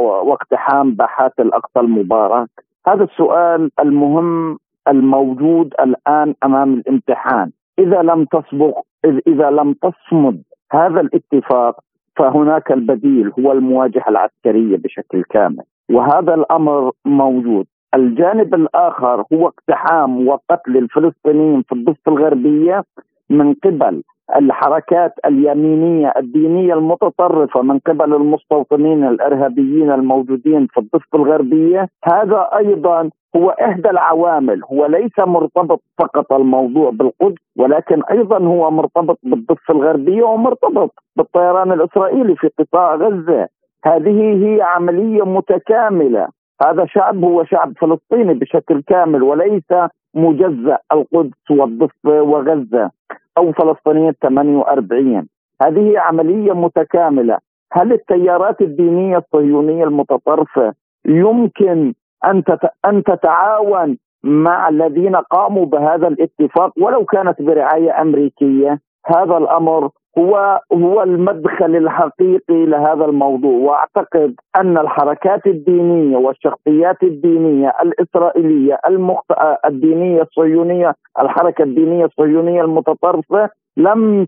[0.00, 2.48] واقتحام باحات الأقصى المبارك؟
[2.86, 11.80] هذا السؤال المهم الموجود الآن أمام الامتحان، إذا لم تسبق إذا لم تصمد هذا الاتفاق
[12.16, 17.66] فهناك البديل هو المواجهة العسكرية بشكل كامل، وهذا الأمر موجود.
[17.94, 22.84] الجانب الآخر هو اقتحام وقتل الفلسطينيين في الضفة الغربية
[23.30, 24.02] من قبل
[24.36, 33.50] الحركات اليمينية الدينية المتطرفة من قبل المستوطنين الإرهابيين الموجودين في الضفة الغربية هذا أيضا هو
[33.50, 34.64] إحدى العوامل.
[34.64, 42.36] هو ليس مرتبط فقط الموضوع بالقدس ولكن أيضا هو مرتبط بالضفة الغربية ومرتبط بالطيران الإسرائيلي
[42.36, 43.48] في قطاع غزة.
[43.84, 46.28] هذه هي عملية متكاملة.
[46.62, 49.72] هذا شعب هو شعب فلسطيني بشكل كامل وليس
[50.14, 52.90] مجزأ القدس والضفة وغزة.
[53.38, 55.26] أو فلسطينية 48
[55.62, 57.38] هذه عملية متكاملة.
[57.72, 62.42] هل التيارات الدينية الصهيونية المتطرفة يمكن أن
[62.84, 71.02] أن تتعاون مع الذين قاموا بهذا الاتفاق ولو كانت برعاية أمريكية؟ هذا الأمر هو هو
[71.02, 79.32] المدخل الحقيقي لهذا الموضوع وأعتقد أن الحركات الدينية والشخصيات الدينية الإسرائيلية المخت...
[79.64, 84.26] الدينية الصهيونية الحركة الدينية الصهيونية المتطرفة لم.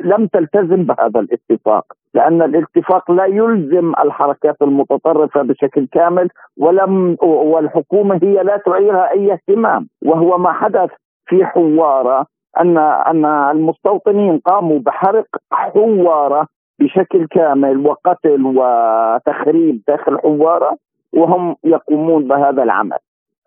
[0.00, 8.42] لم تلتزم بهذا الاتفاق لأن الاتفاق لا يلزم الحركات المتطرفة بشكل كامل ولم والحكومة هي
[8.42, 10.90] لا تعيرها أي اهتمام وهو ما حدث
[11.26, 12.26] في حوارة
[12.60, 16.46] أن أن المستوطنين قاموا بحرق حواره
[16.80, 20.76] بشكل كامل وقتل وتخريب داخل حواره
[21.12, 22.98] وهم يقومون بهذا العمل.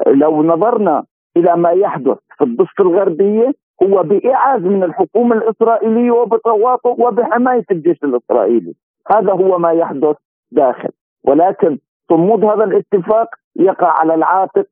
[0.07, 1.03] لو نظرنا
[1.37, 3.53] إلى ما يحدث في الضفة الغربية
[3.83, 8.73] هو بإعاز من الحكومة الإسرائيلية وبتواطؤ وبحماية الجيش الإسرائيلي.
[9.11, 10.15] هذا هو ما يحدث
[10.51, 10.89] داخل.
[11.23, 11.77] ولكن
[12.09, 14.65] صمود هذا الاتفاق يقع على العاتق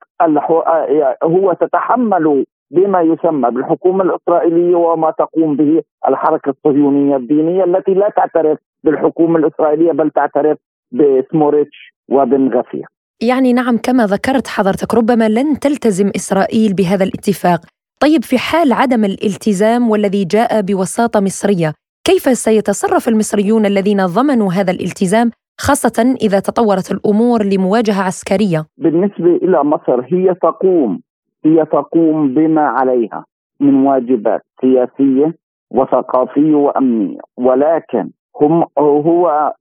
[1.24, 8.58] هو تتحمل بما يسمى بالحكومة الإسرائيلية وما تقوم به الحركة الصهيونية الدينية التي لا تعترف
[8.84, 10.58] بالحكومة الإسرائيلية بل تعترف
[10.92, 12.86] بسموريتش وبن غفير.
[13.22, 17.60] يعني نعم كما ذكرت حضرتك ربما لن تلتزم إسرائيل بهذا الاتفاق.
[18.02, 24.72] طيب في حال عدم الالتزام والذي جاء بوساطة مصرية، كيف سيتصرف المصريون الذين ضمنوا هذا
[24.72, 31.02] الالتزام خاصة إذا تطورت الأمور لمواجهة عسكرية بالنسبة إلى مصر هي تقوم
[31.48, 33.26] هي تقوم بما عليها
[33.60, 35.34] من واجبات سياسية
[35.72, 37.18] وثقافية وأمنية.
[37.38, 38.10] ولكن
[38.42, 39.54] هم هو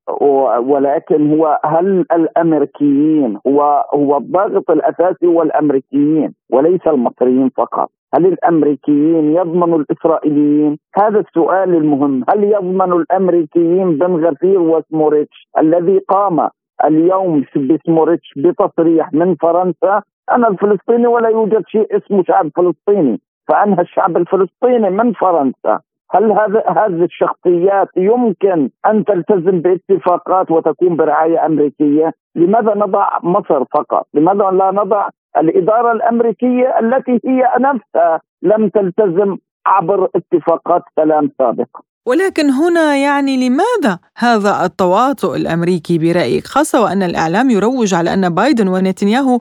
[0.66, 7.90] ولكن هو هل الأمريكيين هو هو الضاغط الأساسي هو الامريكيين وليس المصريين فقط.
[8.14, 16.48] هل الأمريكيين يضمنوا الإسرائيليين؟ هذا السؤال المهم، هل يضمن الأمريكيين بن غفير وسموريتش الذي قام
[16.84, 20.02] اليوم بسموريتش بتصريح من فرنسا
[20.32, 26.64] أنا الفلسطيني ولا يوجد شيء اسمه شعب فلسطيني فأنهى الشعب الفلسطيني من فرنسا هل هذا
[26.68, 34.70] هذه الشخصيات يمكن أن تلتزم باتفاقات وتكون برعاية أمريكية؟ لماذا نضع مصر فقط؟ لماذا لا
[34.70, 35.08] نضع
[35.38, 43.98] الإدارة الأمريكية التي هي نفسها لم تلتزم عبر اتفاقات سلام سابقه؟ ولكن هنا يعني لماذا
[44.18, 49.38] هذا التواطؤ الأمريكي برايك خاصة وأن الإعلام يروج على أن بايدن ونتنياهو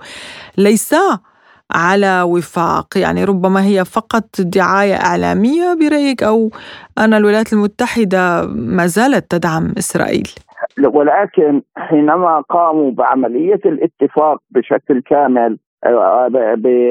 [0.57, 1.19] ليسا
[1.71, 6.49] على وفاق؟ يعني ربما هي فقط دعاية إعلامية برأيك أو
[6.97, 10.27] أن الولايات المتحدة ما زالت تدعم إسرائيل؟
[10.93, 16.27] ولكن حينما قاموا بعملية الاتفاق بشكل كامل آه،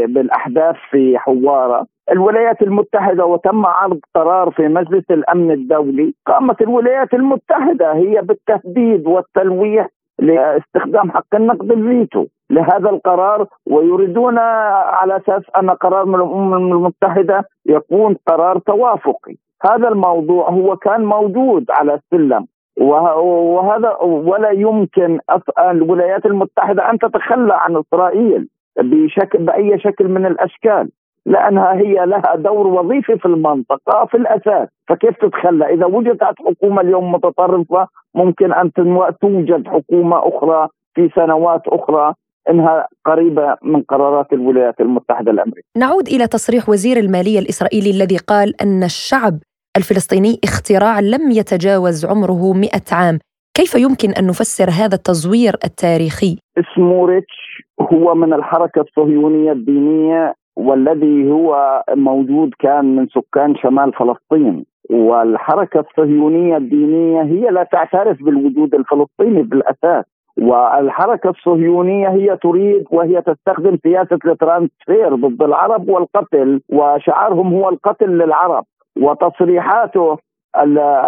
[0.06, 6.14] بالأحداث في حوارة الولايات المتحدة وتم عرض قرار في مجلس الأمن الدولي.
[6.26, 9.88] قامت الولايات المتحدة هي بالتهديد والتلويح
[10.18, 18.16] لاستخدام حق النقد الفيتو لهذا القرار ويريدون على أساس أن قرار من الأمم المتحدة يكون
[18.26, 19.36] قرار توافقي.
[19.66, 22.46] هذا الموضوع هو كان موجود على السلم.
[22.76, 25.18] وهذا ولا يمكن
[25.58, 28.48] الولايات المتحدة أن تتخلى عن إسرائيل
[28.78, 30.90] بشكل بأي شكل من الأشكال.
[31.26, 37.12] لأنها هي لها دور وظيفي في المنطقة في الأساس فكيف تتخلى إذا وجدت حكومة اليوم
[37.12, 38.72] متطرفة ممكن أن
[39.20, 42.14] توجد حكومة أخرى في سنوات أخرى
[42.50, 45.68] إنها قريبة من قرارات الولايات المتحدة الأمريكية.
[45.76, 49.34] نعود إلى تصريح وزير المالية الإسرائيلي الذي قال أن الشعب
[49.76, 53.18] الفلسطيني اختراع لم يتجاوز عمره 100 عام،
[53.54, 56.38] كيف يمكن أن نفسر هذا التزوير التاريخي؟
[56.74, 64.64] سموريتش هو من الحركة الصهيونية الدينية والذي هو موجود كان من سكان شمال فلسطين.
[64.90, 70.04] والحركة الصهيونية الدينية هي لا تعترف بالوجود الفلسطيني بالأساس.
[70.38, 78.64] والحركة الصهيونية هي تريد وهي تستخدم سياسة الترانسفير ضد العرب والقتل وشعارهم هو القتل للعرب.
[78.98, 80.18] وتصريحاته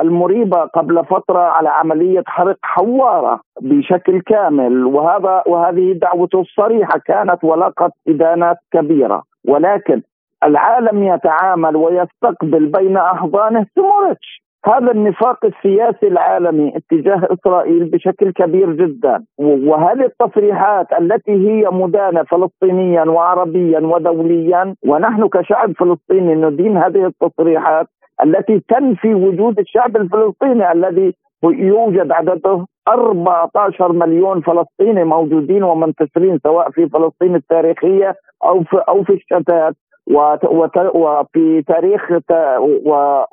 [0.01, 4.85] المريبة قبل فترة على عملية حرق حوارة بشكل كامل.
[4.85, 9.23] وهذا وهذه دعوته الصريحة كانت ولقت إدانات كبيرة.
[9.49, 10.03] ولكن
[10.45, 19.25] العالم يتعامل ويستقبل بين أحضانه سمورتش هذا النفاق السياسي العالمي اتجاه إسرائيل بشكل كبير جدا.
[19.39, 27.87] وهذه التصريحات التي هي مدانة فلسطينيا وعربيا ودوليا ونحن كشعب فلسطيني ندين هذه التصريحات
[28.25, 31.15] التي تنفي وجود الشعب الفلسطيني الذي
[31.45, 38.15] يوجد عدده 14 مليون فلسطيني موجودين ومنتشرين سواء في فلسطين التاريخية
[38.45, 39.75] أو في أو في الشتات.
[40.07, 42.03] وفي تاريخ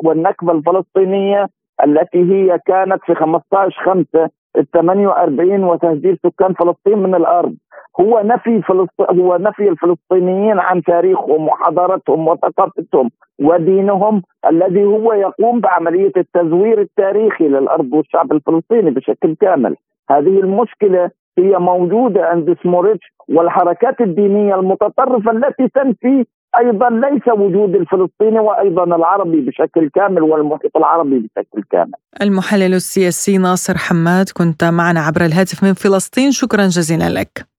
[0.03, 1.49] والنكبة الفلسطينية
[1.85, 7.55] التي هي كانت في 15 5 ال 48 وتهجير سكان فلسطين من الأرض.
[7.99, 8.61] هو نفي
[9.01, 17.93] هو نفي الفلسطينيين عن تاريخهم وحضارتهم وثقافتهم ودينهم الذي هو يقوم بعملية التزوير التاريخي للأرض
[17.93, 19.75] والشعب الفلسطيني بشكل كامل
[20.09, 26.25] هذه المشكلة هي موجودة عند سموريتش والحركات الدينية المتطرفة التي تنفي
[26.59, 31.93] أيضا ليس وجود الفلسطيني وأيضا العربي بشكل كامل والمحيط العربي بشكل كامل.
[32.21, 37.52] المحلل السياسي ناصر حماد كنت معنا عبر الهاتف من فلسطين شكرا جزيلا لك.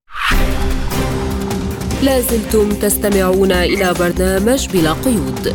[2.02, 5.54] لازلتم تستمعون إلى برنامج بلا قيود.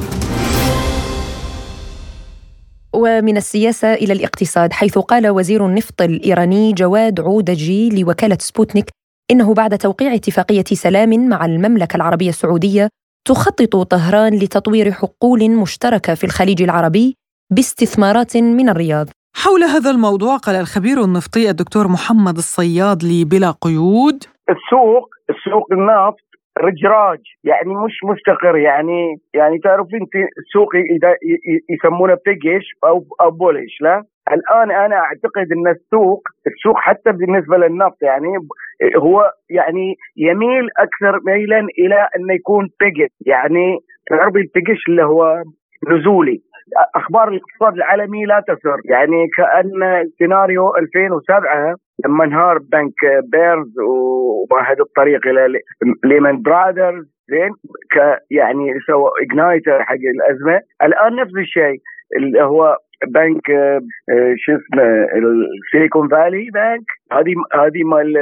[2.93, 8.89] ومن السياسة إلى الاقتصاد حيث قال وزير النفط الإيراني جواد عودجي لوكالة سبوتنيك
[9.31, 12.89] إنه بعد توقيع اتفاقية سلام مع المملكة العربية السعودية
[13.27, 17.15] تخطط طهران لتطوير حقول مشتركة في الخليج العربي
[17.53, 24.17] باستثمارات من الرياض حول هذا الموضوع قال الخبير النفطي الدكتور محمد الصيادلي بلا قيود.
[24.49, 30.69] السوق السوق النفط رجراج يعني مش مستقر يعني يعني تعرفين في السوق
[31.69, 38.01] يسمونه بيجش أو أو بولش لا؟ الآن أنا أعتقد إن السوق السوق حتى بالنسبة للنفط
[38.01, 38.27] يعني
[38.97, 43.77] هو يعني يميل أكثر ميلا إلى انه يكون بيجت يعني
[44.09, 45.43] تعرفي ال bearish اللي هو
[45.91, 46.41] نزولي.
[46.95, 48.77] أخبار الاقتصاد العالمي لا تسر.
[48.85, 52.99] يعني كأن سيناريو 2007 لما انهار بنك
[53.31, 55.59] بيرز ومهد الطريق إلى
[56.03, 57.51] ليمان برادرز زين
[58.31, 60.61] يعني سوى igniter حق الأزمة.
[60.83, 61.77] الآن نفس الشيء
[62.17, 62.77] اللي هو
[63.07, 64.83] بنك آه، شو اسمه
[65.63, 66.85] ال Silicon Valley Bank.
[67.11, 68.17] هذه هذه مال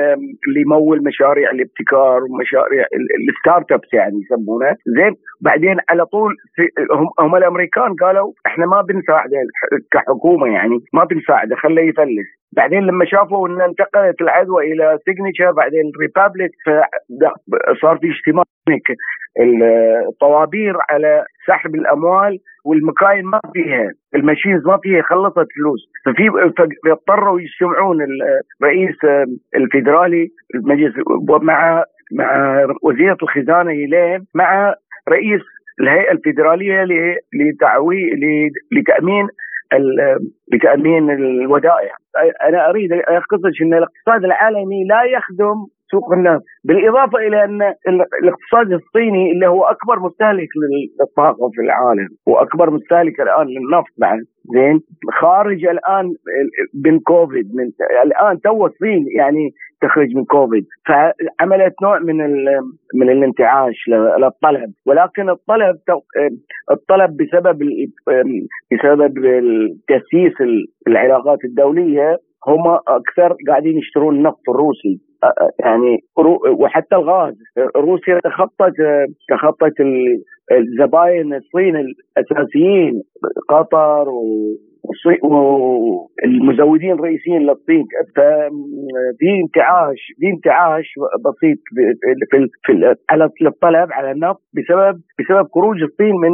[0.48, 2.86] اللي يمول مشاريع الابتكار ومشاريع
[3.30, 4.76] ال startups يعني يسمونه.
[4.86, 6.36] زين بعدين على طول
[6.92, 9.38] هم, هم الأمريكان قالوا إحنا ما بنساعده
[9.92, 12.28] كحكومة يعني ما بنساعده خليه يفلس.
[12.56, 16.52] بعدين لما شافوا ان انتقلت العدوى إلى Signature بعدين Republic
[17.82, 18.44] صار في اجتماع
[20.08, 23.92] الطوابير على سحب الأموال والمكاين ما فيها.
[24.16, 26.30] الماشينز ما فيها خلصت فلوس ففي
[26.92, 27.98] اضطروا يجتمعون
[28.62, 28.98] الرئيس
[29.56, 30.94] الفيدرالي المجلس
[31.42, 34.74] مع مع وزيرة الخزانة هيلين مع
[35.10, 35.42] رئيس
[35.82, 36.84] الهيئة الفيدرالية
[37.34, 38.02] لتعوي
[38.72, 39.28] لتأمين
[40.54, 41.94] لتأمين الودائع.
[42.48, 45.56] أنا أريد اقصد إن الاقتصاد العالمي لا يخدم
[45.92, 47.62] سوق النفط بالإضافة إلى أن
[48.24, 50.48] الاقتصاد الصيني اللي هو أكبر مستهلك
[51.00, 54.20] للطاقة في العالم وأكبر مستهلك الآن للنفط بعد
[54.54, 54.80] زين؟
[55.22, 56.06] خارج الآن
[56.86, 57.72] من كوفيد من
[58.04, 59.50] الآن تو الصين يعني
[59.82, 62.18] تخرج من كوفيد فعملت نوع من
[62.96, 63.76] من الانتعاش
[64.22, 64.72] للطلب.
[64.88, 65.76] ولكن الطلب
[66.72, 67.60] الطلب بسبب
[68.72, 69.14] بسبب
[69.88, 70.34] تاسيس
[70.88, 72.18] العلاقات الدولية
[72.48, 75.00] هم أكثر قاعدين يشترون النفط الروسي.
[75.60, 75.98] يعني
[76.60, 77.36] وحتى الغاز.
[77.76, 78.74] روسيا تخطت
[79.30, 79.74] تخطت
[80.52, 83.02] الزباين الصين الأساسيين
[83.50, 84.10] قطر
[85.24, 87.86] والمزودين الرئيسيين للصين.
[88.16, 90.94] ففي انتعاش في انتعاش
[91.26, 91.58] بسيط
[92.32, 96.32] في, في على الطلب على النفط بسبب بسبب خروج الصين من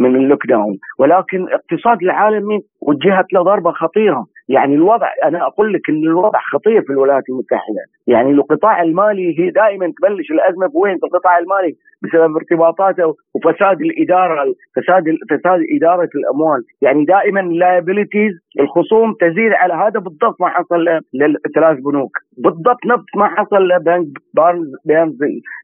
[0.00, 4.26] من ال lockdown ولكن الاقتصاد العالمي وجهت له ضربة خطيرة.
[4.48, 7.82] يعني الوضع أنا أقول لك إن الوضع خطير في الولايات المتحدة.
[8.06, 14.54] يعني القطاع المالي هي دائما تبلش الأزمة بوين في القطاع المالي؟ بسبب ارتباطاته وفساد الإدارة
[14.76, 16.62] فساد فساد إدارة الأموال.
[16.82, 20.84] يعني دائما ال liabilities الخصوم تزيد على هذا بالضبط ما حصل
[21.14, 22.12] للثلاث بنوك.
[22.38, 25.18] بالضبط نفس ما حصل لبنك بير ستيرنز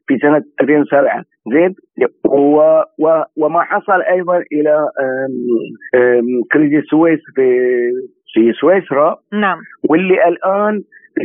[0.07, 1.23] في سنة 2007
[1.53, 1.75] زين؟
[2.25, 4.89] و و وما حصل أيضا إلى
[6.51, 7.41] كريدي سويس في
[8.33, 9.57] في سويسرا نعم.
[9.89, 10.81] واللي الآن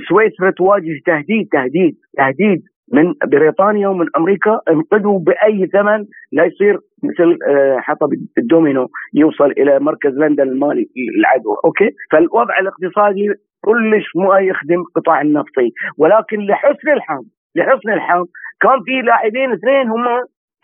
[0.08, 7.38] سويسرا تواجه تهديد تهديد تهديد من بريطانيا ومن أمريكا انقذوا بأي ثمن لا يصير مثل
[7.48, 10.86] آه، قطع الدومينو يوصل إلى مركز لندن المالي
[11.18, 13.26] العدوى okay؟ فالوضع الاقتصادي
[13.64, 17.24] كلش ما يخدم القطاع النفطي ولكن لحسن الحظ
[17.56, 18.24] لحسن الحظ
[18.60, 20.04] كان في لاعبين اثنين هم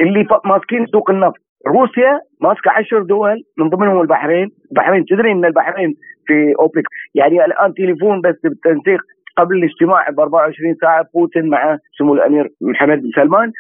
[0.01, 1.41] اللي ماسكين سوق النفط.
[1.67, 5.95] روسيا ماسكة عشر دول من ضمنهم البحرين، البحرين تدري إن البحرين
[6.27, 6.85] في أوبك
[7.15, 9.01] يعني الآن تليفون بس بالتنسيق
[9.37, 13.53] قبل الاجتماع ب 24 ساعة بوتين مع سمو الأمير محمد بن سلمان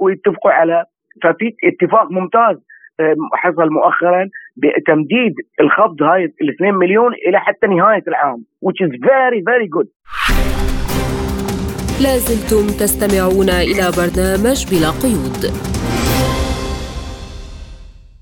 [0.00, 0.84] ويتفقوا على
[1.22, 2.56] ففي اتفاق ممتاز
[3.34, 9.40] حصل مؤخرا بتمديد الخفض هاي ال 2 مليون إلى حتى نهاية العام which is very
[9.50, 9.88] very good.
[12.02, 15.79] لازلتم تستمعون إلى برنامج بلا قيود.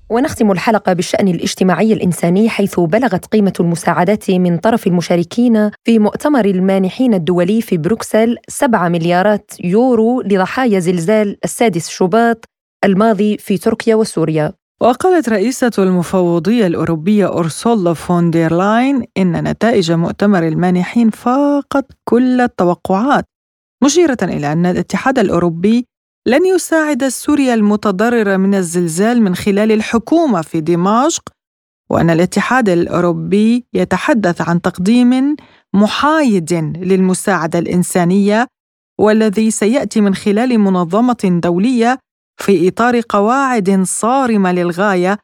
[0.09, 7.13] ونختم الحلقة بالشأن الاجتماعي الإنساني حيث بلغت قيمة المساعدات من طرف المشاركين في مؤتمر المانحين
[7.13, 12.45] الدولي في بروكسل 7 مليارات يورو لضحايا زلزال السادس شباط
[12.85, 14.53] الماضي في تركيا وسوريا.
[14.81, 23.25] وقالت رئيسة المفوضية الأوروبية أورسولا فون دير لاين إن نتائج مؤتمر المانحين فاقت كل التوقعات
[23.83, 25.88] مشيرة إلى أن الاتحاد الأوروبي
[26.29, 31.23] لن يساعد سوريا المتضررة من الزلزال من خلال الحكومة في دمشق
[31.89, 35.35] وأن الاتحاد الأوروبي يتحدث عن تقديم
[35.73, 38.47] محايد للمساعدة الإنسانية
[38.99, 41.99] والذي سيأتي من خلال منظمة دولية
[42.37, 45.17] في إطار قواعد صارمة للغاية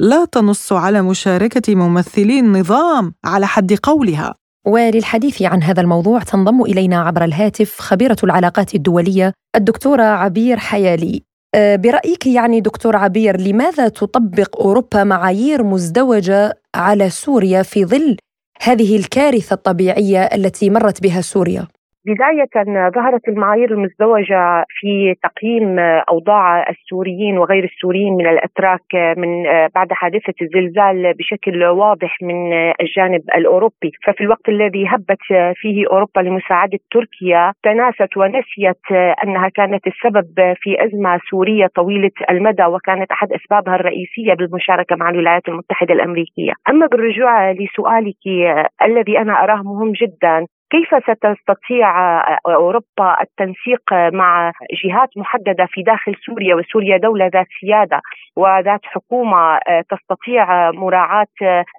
[0.00, 4.34] لا تنص على مشاركة ممثلي النظام على حد قولها.
[4.66, 11.22] وللحديث عن هذا الموضوع تنضم إلينا عبر الهاتف خبيرة العلاقات الدولية الدكتورة عبير حيالي.
[11.54, 18.16] آه، برأيك يعني دكتور عبير لماذا تطبق أوروبا معايير مزدوجة على سوريا في ظل
[18.62, 21.68] هذه الكارثة الطبيعية التي مرت بها سوريا؟
[22.06, 29.42] بداية ظهرت المعايير المزدوجة في تقييم أوضاع السوريين وغير السوريين من الأتراك من
[29.74, 33.90] بعد حادثة الزلزال بشكل واضح من الجانب الأوروبي.
[34.06, 38.92] ففي الوقت الذي هبت فيه أوروبا لمساعدة تركيا تناست ونسيت
[39.24, 45.48] أنها كانت السبب في أزمة سورية طويلة المدى وكانت أحد أسبابها الرئيسية بالمشاركة مع الولايات
[45.48, 46.52] المتحدة الأمريكية.
[46.68, 48.22] أما بالرجوع لسؤالك
[48.82, 51.90] الذي أنا أراه مهم جدا كيف ستستطيع
[52.46, 54.52] أوروبا التنسيق مع
[54.84, 58.00] جهات محددة في داخل سوريا وسوريا دولة ذات سيادة
[58.36, 59.58] وذات حكومة
[59.90, 61.26] تستطيع مراعاة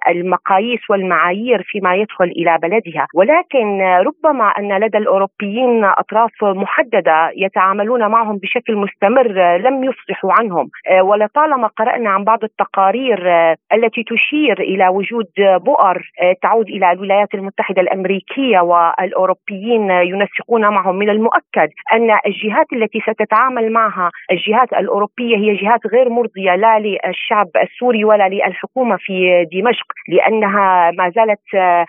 [0.08, 8.38] المقاييس والمعايير فيما يدخل إلى بلدها؟ ولكن ربما أن لدى الأوروبيين أطراف محددة يتعاملون معهم
[8.38, 10.68] بشكل مستمر لم يفصحوا عنهم.
[11.02, 13.28] ولطالما قرأنا عن بعض التقارير
[13.72, 16.02] التي تشير إلى وجود بؤر
[16.42, 23.72] تعود إلى الولايات المتحدة الأمريكية و الأوروبيين ينسقون معهم من المؤكد أن الجهات التي ستتعامل
[23.72, 30.90] معها الجهات الأوروبية هي جهات غير مرضية لا للشعب السوري ولا للحكومة في دمشق لأنها
[30.90, 31.40] ما زالت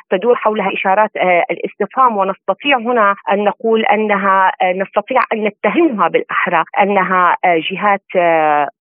[0.10, 1.10] تدور حولها إشارات
[1.52, 2.18] الاستفهام.
[2.18, 8.02] ونستطيع هنا أن نقول أنها نستطيع أن نتهمها بالأحرى أنها جهات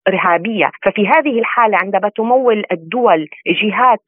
[0.07, 4.03] إرهابية ففي هذه الحالة عندما تمول الدول جهات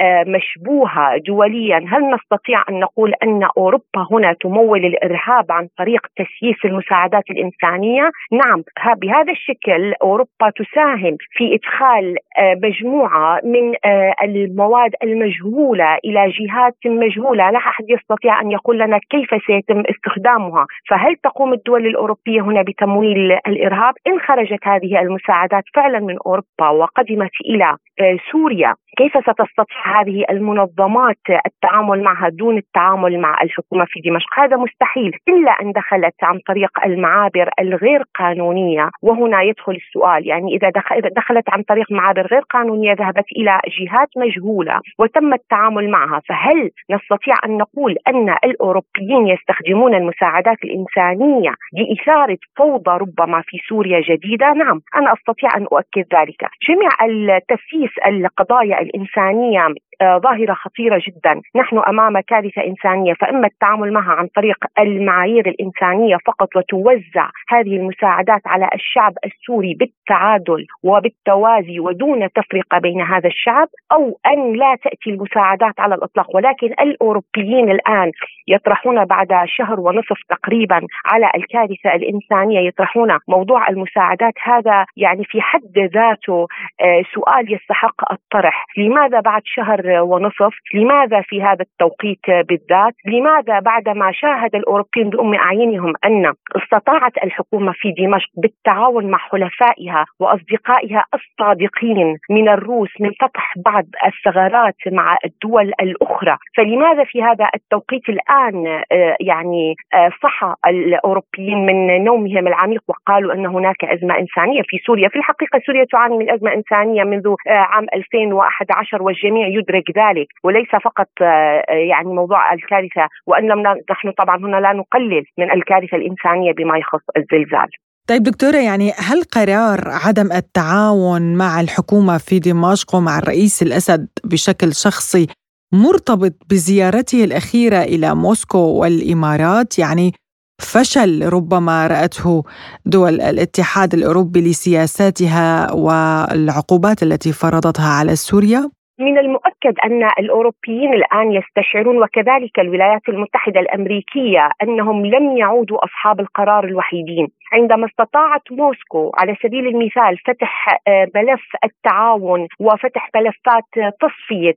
[0.00, 6.56] آه، مشبوهة دوليا هل نستطيع أن نقول أن أوروبا هنا تمول الإرهاب عن طريق تسييس
[6.64, 8.62] المساعدات الإنسانية؟ نعم
[8.96, 17.50] بهذا الشكل أوروبا تساهم في إدخال آه، مجموعة من آه، المواد المجهولة إلى جهات مجهولة.
[17.50, 20.66] لا أحد يستطيع أن يقول لنا كيف سيتم استخدامها.
[20.90, 26.68] فهل تقوم الدول الأوروبية هنا بتمويل الإرهاب؟ إن خرجت هذه المساعدات مساعدات فعلا من أوروبا
[26.68, 28.74] وقدمت إلى آه، سوريا.
[28.96, 31.16] كيف ستستطيع هذه المنظمات
[31.46, 36.70] التعامل معها دون التعامل مع الحكومة في دمشق؟ هذا مستحيل إلا أن دخلت عن طريق
[36.84, 40.70] المعابر الغير قانونية وهنا يدخل السؤال يعني إذا
[41.16, 47.34] دخلت عن طريق معابر غير قانونية ذهبت إلى جهات مجهولة وتم التعامل معها فهل نستطيع
[47.44, 55.12] أن نقول أن الأوروبيين يستخدمون المساعدات الإنسانية لإثارة فوضى ربما في سوريا جديدة؟ نعم أنا
[55.12, 56.40] أستطيع أن أؤكد ذلك.
[56.68, 64.12] جميع التسييس القضايا الإنسانية آه، ظاهرة خطيرة جدا، نحن أمام كارثة إنسانية فإما التعامل معها
[64.12, 72.78] عن طريق المعايير الإنسانية فقط وتوزع هذه المساعدات على الشعب السوري بالتعادل وبالتوازي ودون تفرقة
[72.78, 76.36] بين هذا الشعب أو أن لا تأتي المساعدات على الإطلاق.
[76.36, 78.10] ولكن الأوروبيين الآن
[78.48, 84.34] يطرحون بعد شهر ونصف تقريبا على الكارثة الإنسانية يطرحون موضوع المساعدات.
[84.42, 86.46] هذا يعني في حد ذاته
[86.80, 94.12] آه، سؤال يستحق الطرح، لماذا بعد شهر ونصف؟ لماذا في هذا التوقيت بالذات؟ لماذا بعدما
[94.12, 102.48] شاهد الأوروبيين بأم أعينهم أن استطاعت الحكومة في دمشق بالتعاون مع حلفائها وأصدقائها الصادقين من
[102.48, 109.74] الروس من فتح بعض الثغرات مع الدول الأخرى فلماذا في هذا التوقيت الآن آه، يعني
[109.94, 115.60] آه، صحى الأوروبيين من نومهم العميق وقالوا أن هناك أزمة إنسانية في سوريا؟ في الحقيقة
[115.66, 121.08] سوريا تعاني من أزمة إنسانية منذ آه، عام 2001 11 والجميع يدرك ذلك وليس فقط
[121.22, 126.52] آه، آه، يعني موضوع الكارثة وإن لم نحن طبعا هنا لا نقلل من الكارثة الإنسانية
[126.52, 127.68] بما يخص الزلزال.
[128.08, 134.72] طيب دكتورة يعني هل قرار عدم التعاون مع الحكومة في دمشق ومع الرئيس الأسد بشكل
[134.72, 135.26] شخصي
[135.72, 140.12] مرتبط بزيارته الأخيرة إلى موسكو والإمارات يعني
[140.60, 142.44] فشل ربما رأته
[142.86, 148.70] دول الاتحاد الأوروبي لسياساتها والعقوبات التي فرضتها على سوريا؟
[149.00, 156.64] من المؤكد أن الأوروبيين الآن يستشعرون وكذلك الولايات المتحدة الأمريكية أنهم لم يعودوا أصحاب القرار
[156.64, 163.64] الوحيدين، عندما استطاعت موسكو على سبيل المثال فتح آه، ملف التعاون وفتح ملفات
[164.00, 164.54] تصفية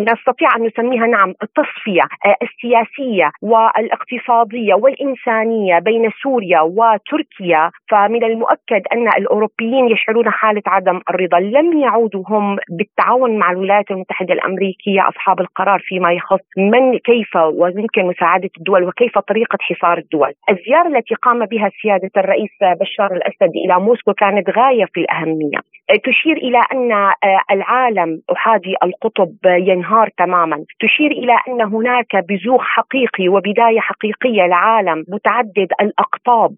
[0.00, 7.70] نستطيع أن نسميها نعم التصفية آه، السياسية والاقتصادية والإنسانية بين سوريا وتركيا.
[7.90, 13.90] فمن المؤكد أن الأوروبيين يشعرون حالة عدم الرضا، لم يعودوا هم بالتعاون مع الولايات الولايات
[13.90, 20.32] المتحدة الأمريكية أصحاب القرار فيما يخص من كيف ويمكن مساعدة الدول وكيف طريقة حصار الدول.
[20.50, 25.58] الزيارة التي قام بها سيادة الرئيس بشار الأسد إلى موسكو كانت غاية في الأهمية.
[25.98, 27.12] تشير إلى أن
[27.50, 35.68] العالم أحادي القطب ينهار تماما، تشير إلى أن هناك بزوغ حقيقي وبداية حقيقية لعالم متعدد
[35.80, 36.52] الأقطاب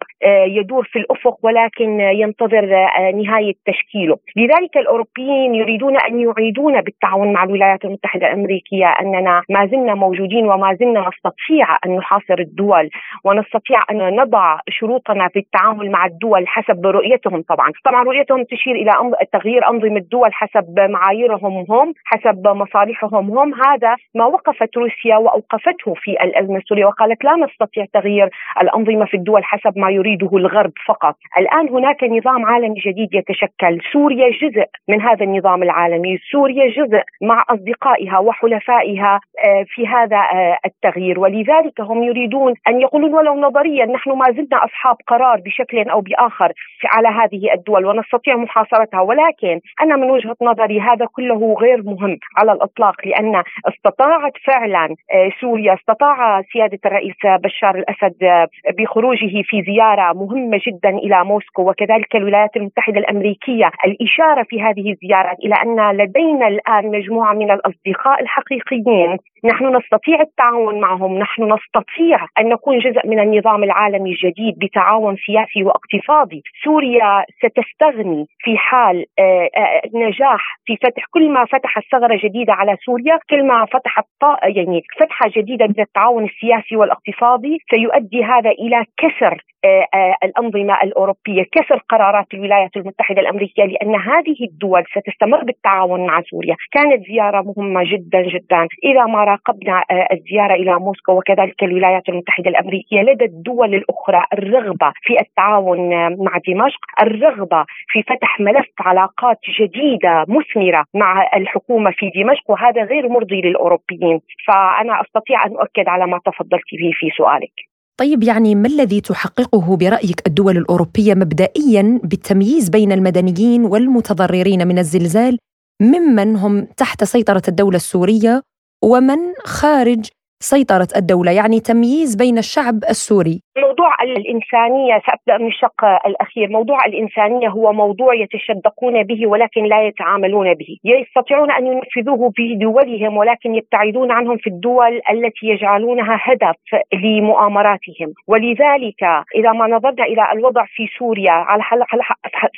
[0.47, 2.67] يدور في الأفق ولكن ينتظر
[3.15, 9.95] نهاية تشكيله، لذلك الأوروبيين يريدون أن يعيدون بالتعاون مع الولايات المتحدة الأمريكية أننا ما زلنا
[9.95, 12.91] موجودين وما زلنا نستطيع أن نحاصر الدول
[13.25, 18.91] ونستطيع أن نضع شروطنا في التعامل مع الدول حسب رؤيتهم طبعا، طبعا رؤيتهم تشير إلى
[19.33, 26.11] تغيير أنظمة الدول حسب معاييرهم هم، حسب مصالحهم هم، هذا ما وقفت روسيا وأوقفته في
[26.11, 28.31] الأزمة السورية وقالت لا نستطيع تغيير
[28.63, 34.31] الأنظمة في الدول حسب ما يريده الغرب فقط، الآن هناك نظام عالمي جديد يتشكل، سوريا
[34.31, 41.21] جزء من هذا النظام العالمي، سوريا جزء مع أصدقائها وحلفائها آه، في هذا آه، التغيير.
[41.21, 46.53] ولذلك هم يريدون أن يقولون ولو نظريا نحن ما زلنا أصحاب قرار بشكل أو بآخر
[46.85, 49.01] على هذه الدول ونستطيع محاصرتها.
[49.13, 54.85] ولكن أنا من وجهة نظري هذا كله غير مهم على الإطلاق لأن استطاعت فعلا
[55.15, 58.49] آه، سوريا استطاع سيادة الرئيس بشار الأسد
[58.79, 63.71] بخروجه في زيارة مهمة جدا إلى موسكو وكذلك الولايات المتحدة الأمريكية.
[63.87, 69.17] الإشارة في هذه الزيارات إلى أن لدينا الآن مجموعة من الأصدقاء الحقيقيين.
[69.45, 75.63] نحن نستطيع التعاون معهم نحن نستطيع أن نكون جزء من النظام العالمي الجديد بتعاون سياسي
[75.63, 76.43] واقتصادي.
[76.65, 82.77] سوريا ستستغني في حال آه، آه، نجاح في فتح كل ما فتحت ثغره جديدة على
[82.85, 84.05] سوريا كل ما فتحت
[84.43, 91.83] يعني فتحة جديدة من التعاون السياسي والاقتصادي سيؤدي هذا إلى كسر آه، الأنظمة الأوروبية كسر
[91.89, 96.57] قرارات الولايات المتحدة الأمريكية لأن هذه الدول ستستمر بالتعاون مع سوريا.
[96.73, 98.67] كانت زيارة مهمة جدا جدا.
[98.85, 105.21] إذا ما راقبنا الزيارة إلى موسكو وكذلك الولايات المتحدة الأمريكية لدى الدول الأخرى الرغبة في
[105.21, 105.89] التعاون
[106.25, 113.09] مع دمشق الرغبة في فتح ملف علاقات جديدة مثمرة مع الحكومة في دمشق وهذا غير
[113.09, 114.21] مرضي للأوروبيين.
[114.47, 117.53] فأنا أستطيع أن أؤكد على ما تفضلت به في سؤالك.
[118.01, 125.39] طيب يعني ما الذي تحققه برأيك الدول الأوروبية مبدئيا بالتمييز بين المدنيين والمتضررين من الزلزال؟
[125.83, 128.43] ممن هم تحت سيطرة الدولة السورية؟
[128.85, 130.11] ومن خارج
[130.43, 133.41] سيطرة الدولة يعني تمييز بين الشعب السوري.
[133.59, 136.49] موضوع الإنسانية سأبدأ من الشق الأخير.
[136.49, 140.77] موضوع الإنسانية هو موضوع يتشدقون به ولكن لا يتعاملون به.
[140.85, 146.57] يستطيعون أن ينفذوه في دولهم ولكن يبتعدون عنهم في الدول التي يجعلونها هدف
[147.05, 148.09] لمؤامراتهم.
[148.29, 149.03] ولذلك
[149.35, 151.63] إذا ما نظرنا إلى الوضع في سوريا على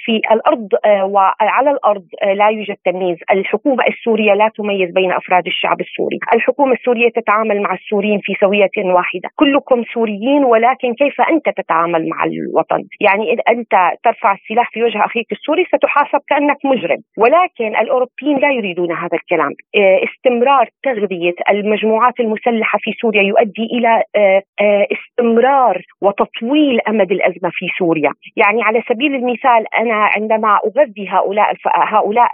[0.04, 3.18] في الأرض آه، وعلى الأرض آه، لا يوجد تمييز.
[3.32, 6.18] الحكومة السورية لا تميز بين أفراد الشعب السوري.
[6.34, 9.28] الحكومة السورية تتعامل مع السوريين في سوية واحدة.
[9.36, 15.04] كلكم سوريين ولكن كيف أنت تتعامل مع الوطن؟ يعني إذا أنت ترفع السلاح في وجه
[15.04, 16.98] أخيك السوري ستحاسب كأنك مجرم.
[17.18, 19.52] ولكن الأوروبيين لا يريدون هذا الكلام.
[19.76, 27.50] آه، استمرار تغذية المجموعات المسلحة في سوريا يؤدي إلى آه، آه، استمرار وتطويل أمد الأزمة
[27.52, 28.10] في سوريا.
[28.36, 32.30] يعني على سبيل المثال أنا عندما أغذي هؤلاء هؤلاء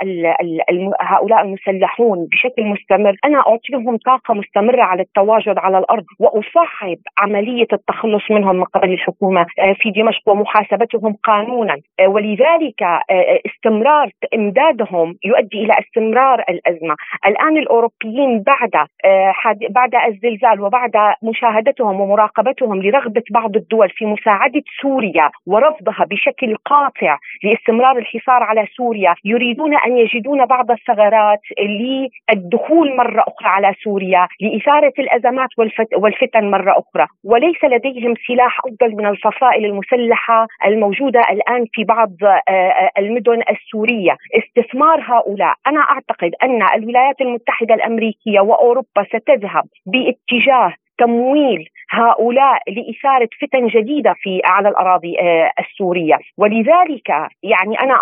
[1.01, 7.67] هؤلاء المسلحون بشكل مستمر أنا أعطيهم طاقة مستمرة على التواصل التواجد على الأرض واصعب عملية
[7.73, 15.17] التخلص منهم من قبل الحكومة آه، في دمشق ومحاسبتهم قانونا آه، ولذلك آه، استمرار إمدادهم
[15.25, 16.95] يؤدي إلى استمرار الأزمة،
[17.27, 18.87] الآن الأوروبيين بعد
[19.71, 27.99] بعد الزلزال وبعد مشاهدتهم ومراقبتهم لرغبة بعض الدول في مساعدة سوريا ورفضها بشكل قاطع لاستمرار
[27.99, 35.49] الحصار على سوريا، يريدون أن يجدون بعض الثغرات للدخول مرة أخرى على سوريا لإثارة الأزمات
[35.97, 42.53] والفتن مرة أخرى، وليس لديهم سلاح أفضل من الفصائل المسلحة الموجودة الآن في بعض آه،
[42.53, 51.69] آه، المدن السورية، استثمار هؤلاء، أنا أعتقد أن الولايات المتحدة الأمريكية وأوروبا ستذهب باتجاه تمويل
[51.91, 56.19] هؤلاء لإثارة فتن جديدة في على الأراضي آه، السورية.
[56.39, 57.09] ولذلك
[57.43, 57.95] يعني أنا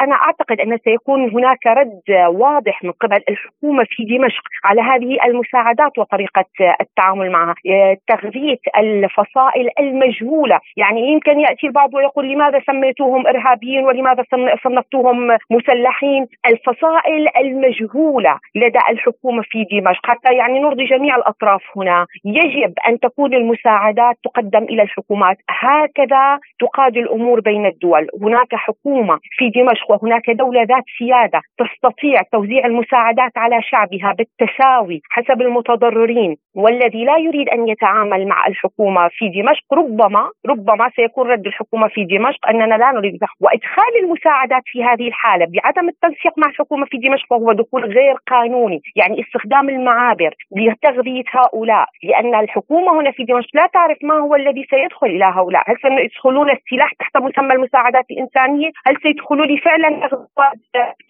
[0.00, 5.98] أنا أعتقد أن سيكون هناك رد واضح من قبل الحكومة في دمشق على هذه المساعدات
[5.98, 6.44] وطريقة
[6.80, 7.54] التعامل معها.
[7.70, 10.58] آه، تغذية الفصائل المجهولة.
[10.76, 14.24] يعني يمكن يأتي البعض ويقول لماذا سميتوهم إرهابيين ولماذا
[14.64, 20.06] صنفتوهم مسلحين؟ الفصائل المجهولة لدى الحكومة في دمشق.
[20.06, 22.06] حتى يعني نرضي جميع الأطراف هنا.
[22.46, 25.36] يجب أن تكون المساعدات تقدم إلى الحكومات.
[25.50, 28.06] هكذا تقاد الأمور بين الدول.
[28.22, 35.42] هناك حكومة في دمشق وهناك دولة ذات سيادة تستطيع توزيع المساعدات على شعبها بالتساوي حسب
[35.42, 36.36] المتضررين.
[36.54, 42.04] والذي لا يريد أن يتعامل مع الحكومة في دمشق ربما ربما سيكون رد الحكومة في
[42.04, 47.32] دمشق أننا لا نريد وإدخال المساعدات في هذه الحالة بعدم التنسيق مع الحكومة في دمشق
[47.32, 53.66] وهو دخول غير قانوني يعني استخدام المعابر لتغذية هؤلاء لأن الحكومة هنا في دمشق لا
[53.66, 55.62] تعرف ما هو الذي سيدخل إلى هؤلاء.
[55.70, 60.56] هل سيدخلون السلاح تحت مسمى المساعدات الإنسانية؟ هل سيدخلوا لي فعلا أغراض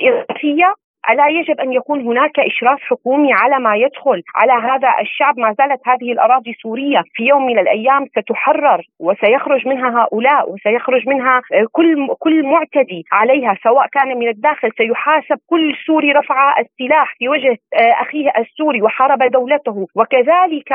[0.01, 0.75] اضافيه
[1.11, 5.81] ألا يجب أن يكون هناك إشراف حكومي على ما يدخل على هذا الشعب؟ ما زالت
[5.89, 11.43] هذه الأراضي سورية في يوم من الأيام ستحرر وسيخرج منها هؤلاء وسيخرج منها
[11.73, 17.57] كل كل معتدي عليها سواء كان من الداخل سيحاسب كل سوري رفع السلاح في وجه
[17.75, 19.87] أخيه السوري وحارب دولته.
[19.95, 20.73] وكذلك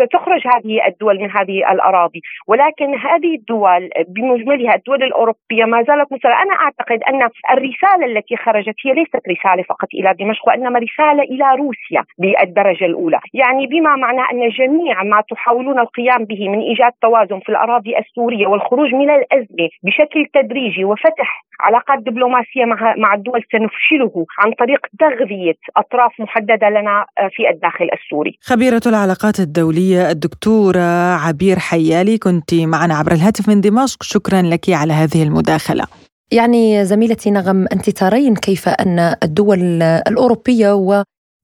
[0.00, 2.20] ستخرج هذه الدول من هذه الأراضي.
[2.48, 8.74] ولكن هذه الدول بمجملها الدول الأوروبية ما زالت مسلمة أنا أعتقد أن الرسالة التي خرجت
[8.84, 13.20] هي ليست رسالة فقط إلى دمشق وإنما رسالة إلى روسيا بالدرجة الأولى.
[13.34, 18.46] يعني بما معنى أن جميع ما تحاولون القيام به من إيجاد توازن في الأراضي السورية
[18.46, 25.54] والخروج من الأزمة بشكل تدريجي وفتح علاقات دبلوماسية مع مع الدول سنفشله عن طريق تغذية
[25.76, 28.38] أطراف محددة لنا في الداخل السوري.
[28.42, 30.88] خبيرة العلاقات الدولية الدكتورة
[31.26, 34.02] عبير حيالي كنت معنا عبر الهاتف من دمشق.
[34.02, 35.84] شكرا لك على هذه المداخلة.
[36.32, 40.72] يعني زميلتي نغم أنت ترين كيف أن الدول الأوروبية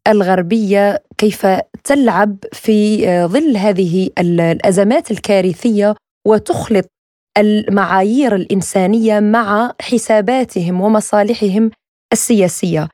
[0.09, 1.47] والغربية كيف
[1.85, 5.95] تلعب في ظل هذه الأزمات الكارثية
[6.27, 6.91] وتخلط
[7.39, 11.71] المعايير الإنسانية مع حساباتهم ومصالحهم
[12.13, 12.89] السياسية.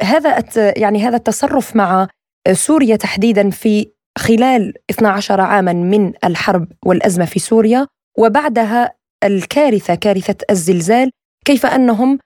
[0.00, 2.08] هذا يعني هذا التصرف مع
[2.52, 7.86] سوريا تحديدا في خلال 12 عاما من الحرب والأزمة في سوريا
[8.18, 8.94] وبعدها
[9.24, 11.10] الكارثة كارثة الزلزال
[11.44, 12.18] كيف أنهم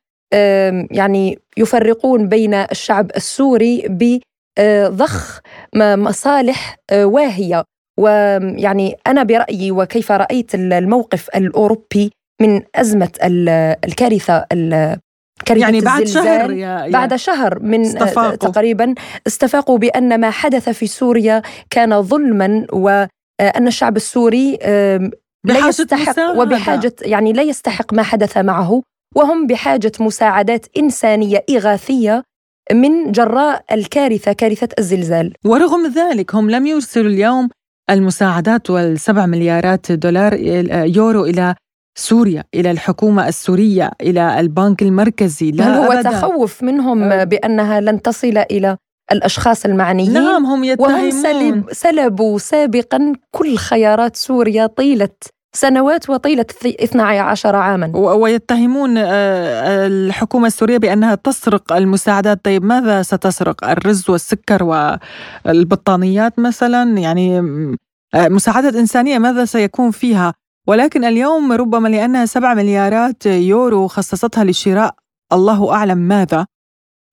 [0.91, 5.41] يعني يفرقون بين الشعب السوري بضخ
[5.77, 7.65] مصالح واهية
[7.99, 13.11] ويعني أنا برأيي وكيف رأيت الموقف الأوروبي من أزمة
[13.85, 14.47] الكارثة
[15.45, 18.37] كارثة يعني بعد شهر يا يا بعد شهر من استفاقوا.
[18.37, 18.95] تقريبا
[19.27, 24.59] استفاقوا بأن ما حدث في سوريا كان ظلما وان الشعب السوري
[25.49, 26.37] لا يستحق.
[26.37, 28.83] وبحاجة يعني لا يستحق ما حدث معه
[29.17, 32.23] وهم بحاجة مساعدات إنسانية إغاثية
[32.73, 37.49] من جراء الكارثة كارثة الزلزال ورغم ذلك هم لم يرسلوا اليوم
[37.91, 40.35] المساعدات والسبع مليارات دولار
[40.97, 41.55] يورو إلى
[41.99, 46.11] سوريا إلى الحكومة السورية إلى البنك المركزي لا هل هو أبدا.
[46.11, 47.25] تخوف منهم أه.
[47.25, 48.77] بأنها لن تصل إلى
[49.13, 55.09] الأشخاص المعنيين نعم هم يتهمون وهم سلبوا سابقا كل خيارات سوريا طيلة
[55.53, 57.97] سنوات وطيلة 12 عاما.
[57.97, 62.45] ويتهمون الحكومة السورية بأنها تسرق المساعدات.
[62.45, 64.63] طيب ماذا ستسرق؟ الرز والسكر
[65.45, 67.41] والبطانيات مثلا؟ يعني
[68.15, 70.35] مساعدة إنسانية ماذا سيكون فيها؟
[70.67, 74.95] ولكن اليوم ربما لأنها سبع مليارات يورو خصصتها لشراء
[75.33, 76.47] الله أعلم ماذا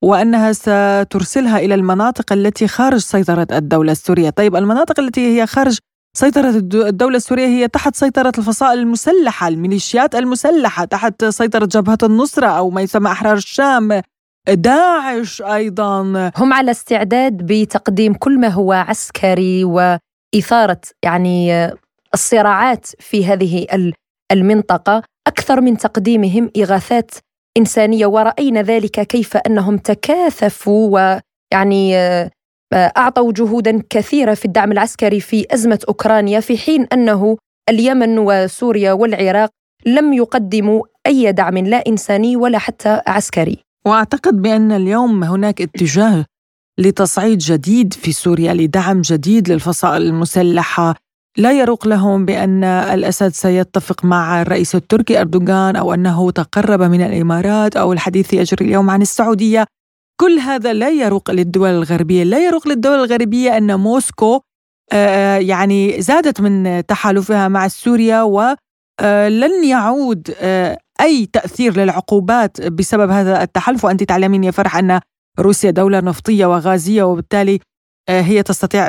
[0.04, 4.30] وأنها سترسلها إلى المناطق التي خارج سيطرة الدولة السورية.
[4.30, 5.78] طيب المناطق التي هي خارج
[6.18, 12.70] سيطرة الدولة السورية هي تحت سيطرة الفصائل المسلحة الميليشيات المسلحة تحت سيطرة جبهة النصرة أو
[12.70, 14.02] ما يسمى أحرار الشام.
[14.50, 16.02] داعش أيضا.
[16.38, 21.70] هم على استعداد بتقديم كل ما هو عسكري وإثارة يعني
[22.14, 23.68] الصراعات في هذه
[24.32, 25.04] المنطقة.
[25.28, 27.12] أكثر من تقديمهم إغاثات
[27.58, 30.90] إنسانية ورأينا ذلك كيف أنهم تكاثفوا
[31.54, 31.96] ويعني
[32.74, 37.38] أعطوا جهودا كثيرة في الدعم العسكري في أزمة أوكرانيا في حين أنه
[37.70, 39.50] اليمن وسوريا والعراق
[39.86, 43.58] لم يقدموا أي دعم لا إنساني ولا حتى عسكري.
[43.88, 46.26] وأعتقد بأن اليوم هناك اتجاه
[46.80, 50.96] لتصعيد جديد في سوريا لدعم جديد للفصائل المسلحة.
[51.38, 57.78] لا يروق لهم بأن الأسد سيتفق مع الرئيس التركي أردوغان أو أنه تقرب من الإمارات
[57.78, 59.66] أو الحديث يجري اليوم عن السعودية.
[60.22, 62.24] كل هذا لا يروق للدول الغربية.
[62.24, 64.42] لا يروق للدول الغربية أن موسكو
[64.94, 68.54] آه، يعني زادت من تحالفها مع سوريا ولن
[69.02, 73.86] آه، يعود آه، أي تأثير للعقوبات بسبب هذا التحالف.
[73.86, 75.00] وأنت تعلمين يا فرح أن
[75.40, 77.60] روسيا دولة نفطية وغازية وبالتالي
[78.10, 78.88] هي تستطيع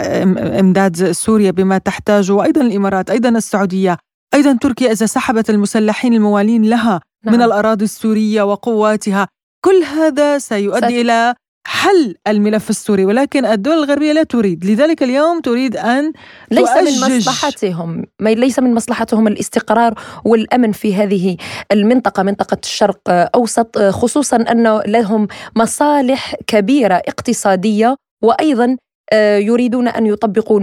[0.60, 3.98] إمداد سوريا بما تحتاجه وأيضا الإمارات أيضا السعودية
[4.34, 7.34] أيضا تركيا إذا سحبت المسلحين الموالين لها نعم.
[7.34, 9.28] من الأراضي السورية وقواتها.
[9.64, 11.00] كل هذا سيؤدي.
[11.00, 11.34] إلى
[11.66, 16.12] حل الملف السوري ولكن الدول الغربية لا تريد لذلك اليوم تريد أن
[16.50, 19.94] ليس من مصلحتهم ليس من مصلحتهم الاستقرار
[20.24, 21.36] والأمن في هذه
[21.72, 28.76] المنطقة منطقة الشرق أوسط خصوصا أن لهم مصالح كبيرة اقتصادية وأيضا
[29.12, 30.60] آه، يريدون أن يطبقوا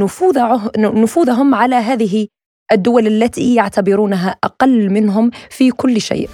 [0.78, 2.28] نفوذهم على هذه
[2.72, 6.30] الدول التي يعتبرونها أقل منهم في كل شيء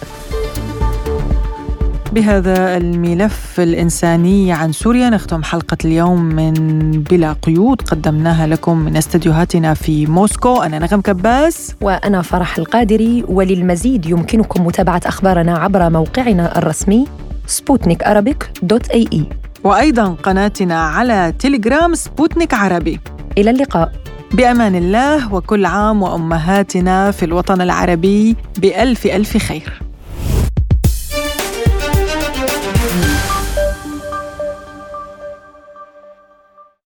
[2.14, 6.54] بهذا الملف الإنساني عن سوريا نختم حلقة اليوم من
[6.92, 7.82] بلا قيود.
[7.82, 10.62] قدمناها لكم من استديوهاتنا في موسكو.
[10.62, 11.76] أنا نغم كباس.
[11.82, 13.24] وأنا فرح القادري.
[13.28, 17.08] وللمزيد يمكنكم متابعة أخبارنا عبر موقعنا الرسمي
[17.48, 18.04] سبوتنيك
[18.64, 19.26] dot AE
[19.64, 23.00] وأيضا قناتنا على تليجرام سبوتنيك عربي.
[23.38, 23.92] إلى اللقاء.
[24.34, 29.89] بأمان الله وكل عام وأمهاتنا في الوطن العربي بألف ألف خير.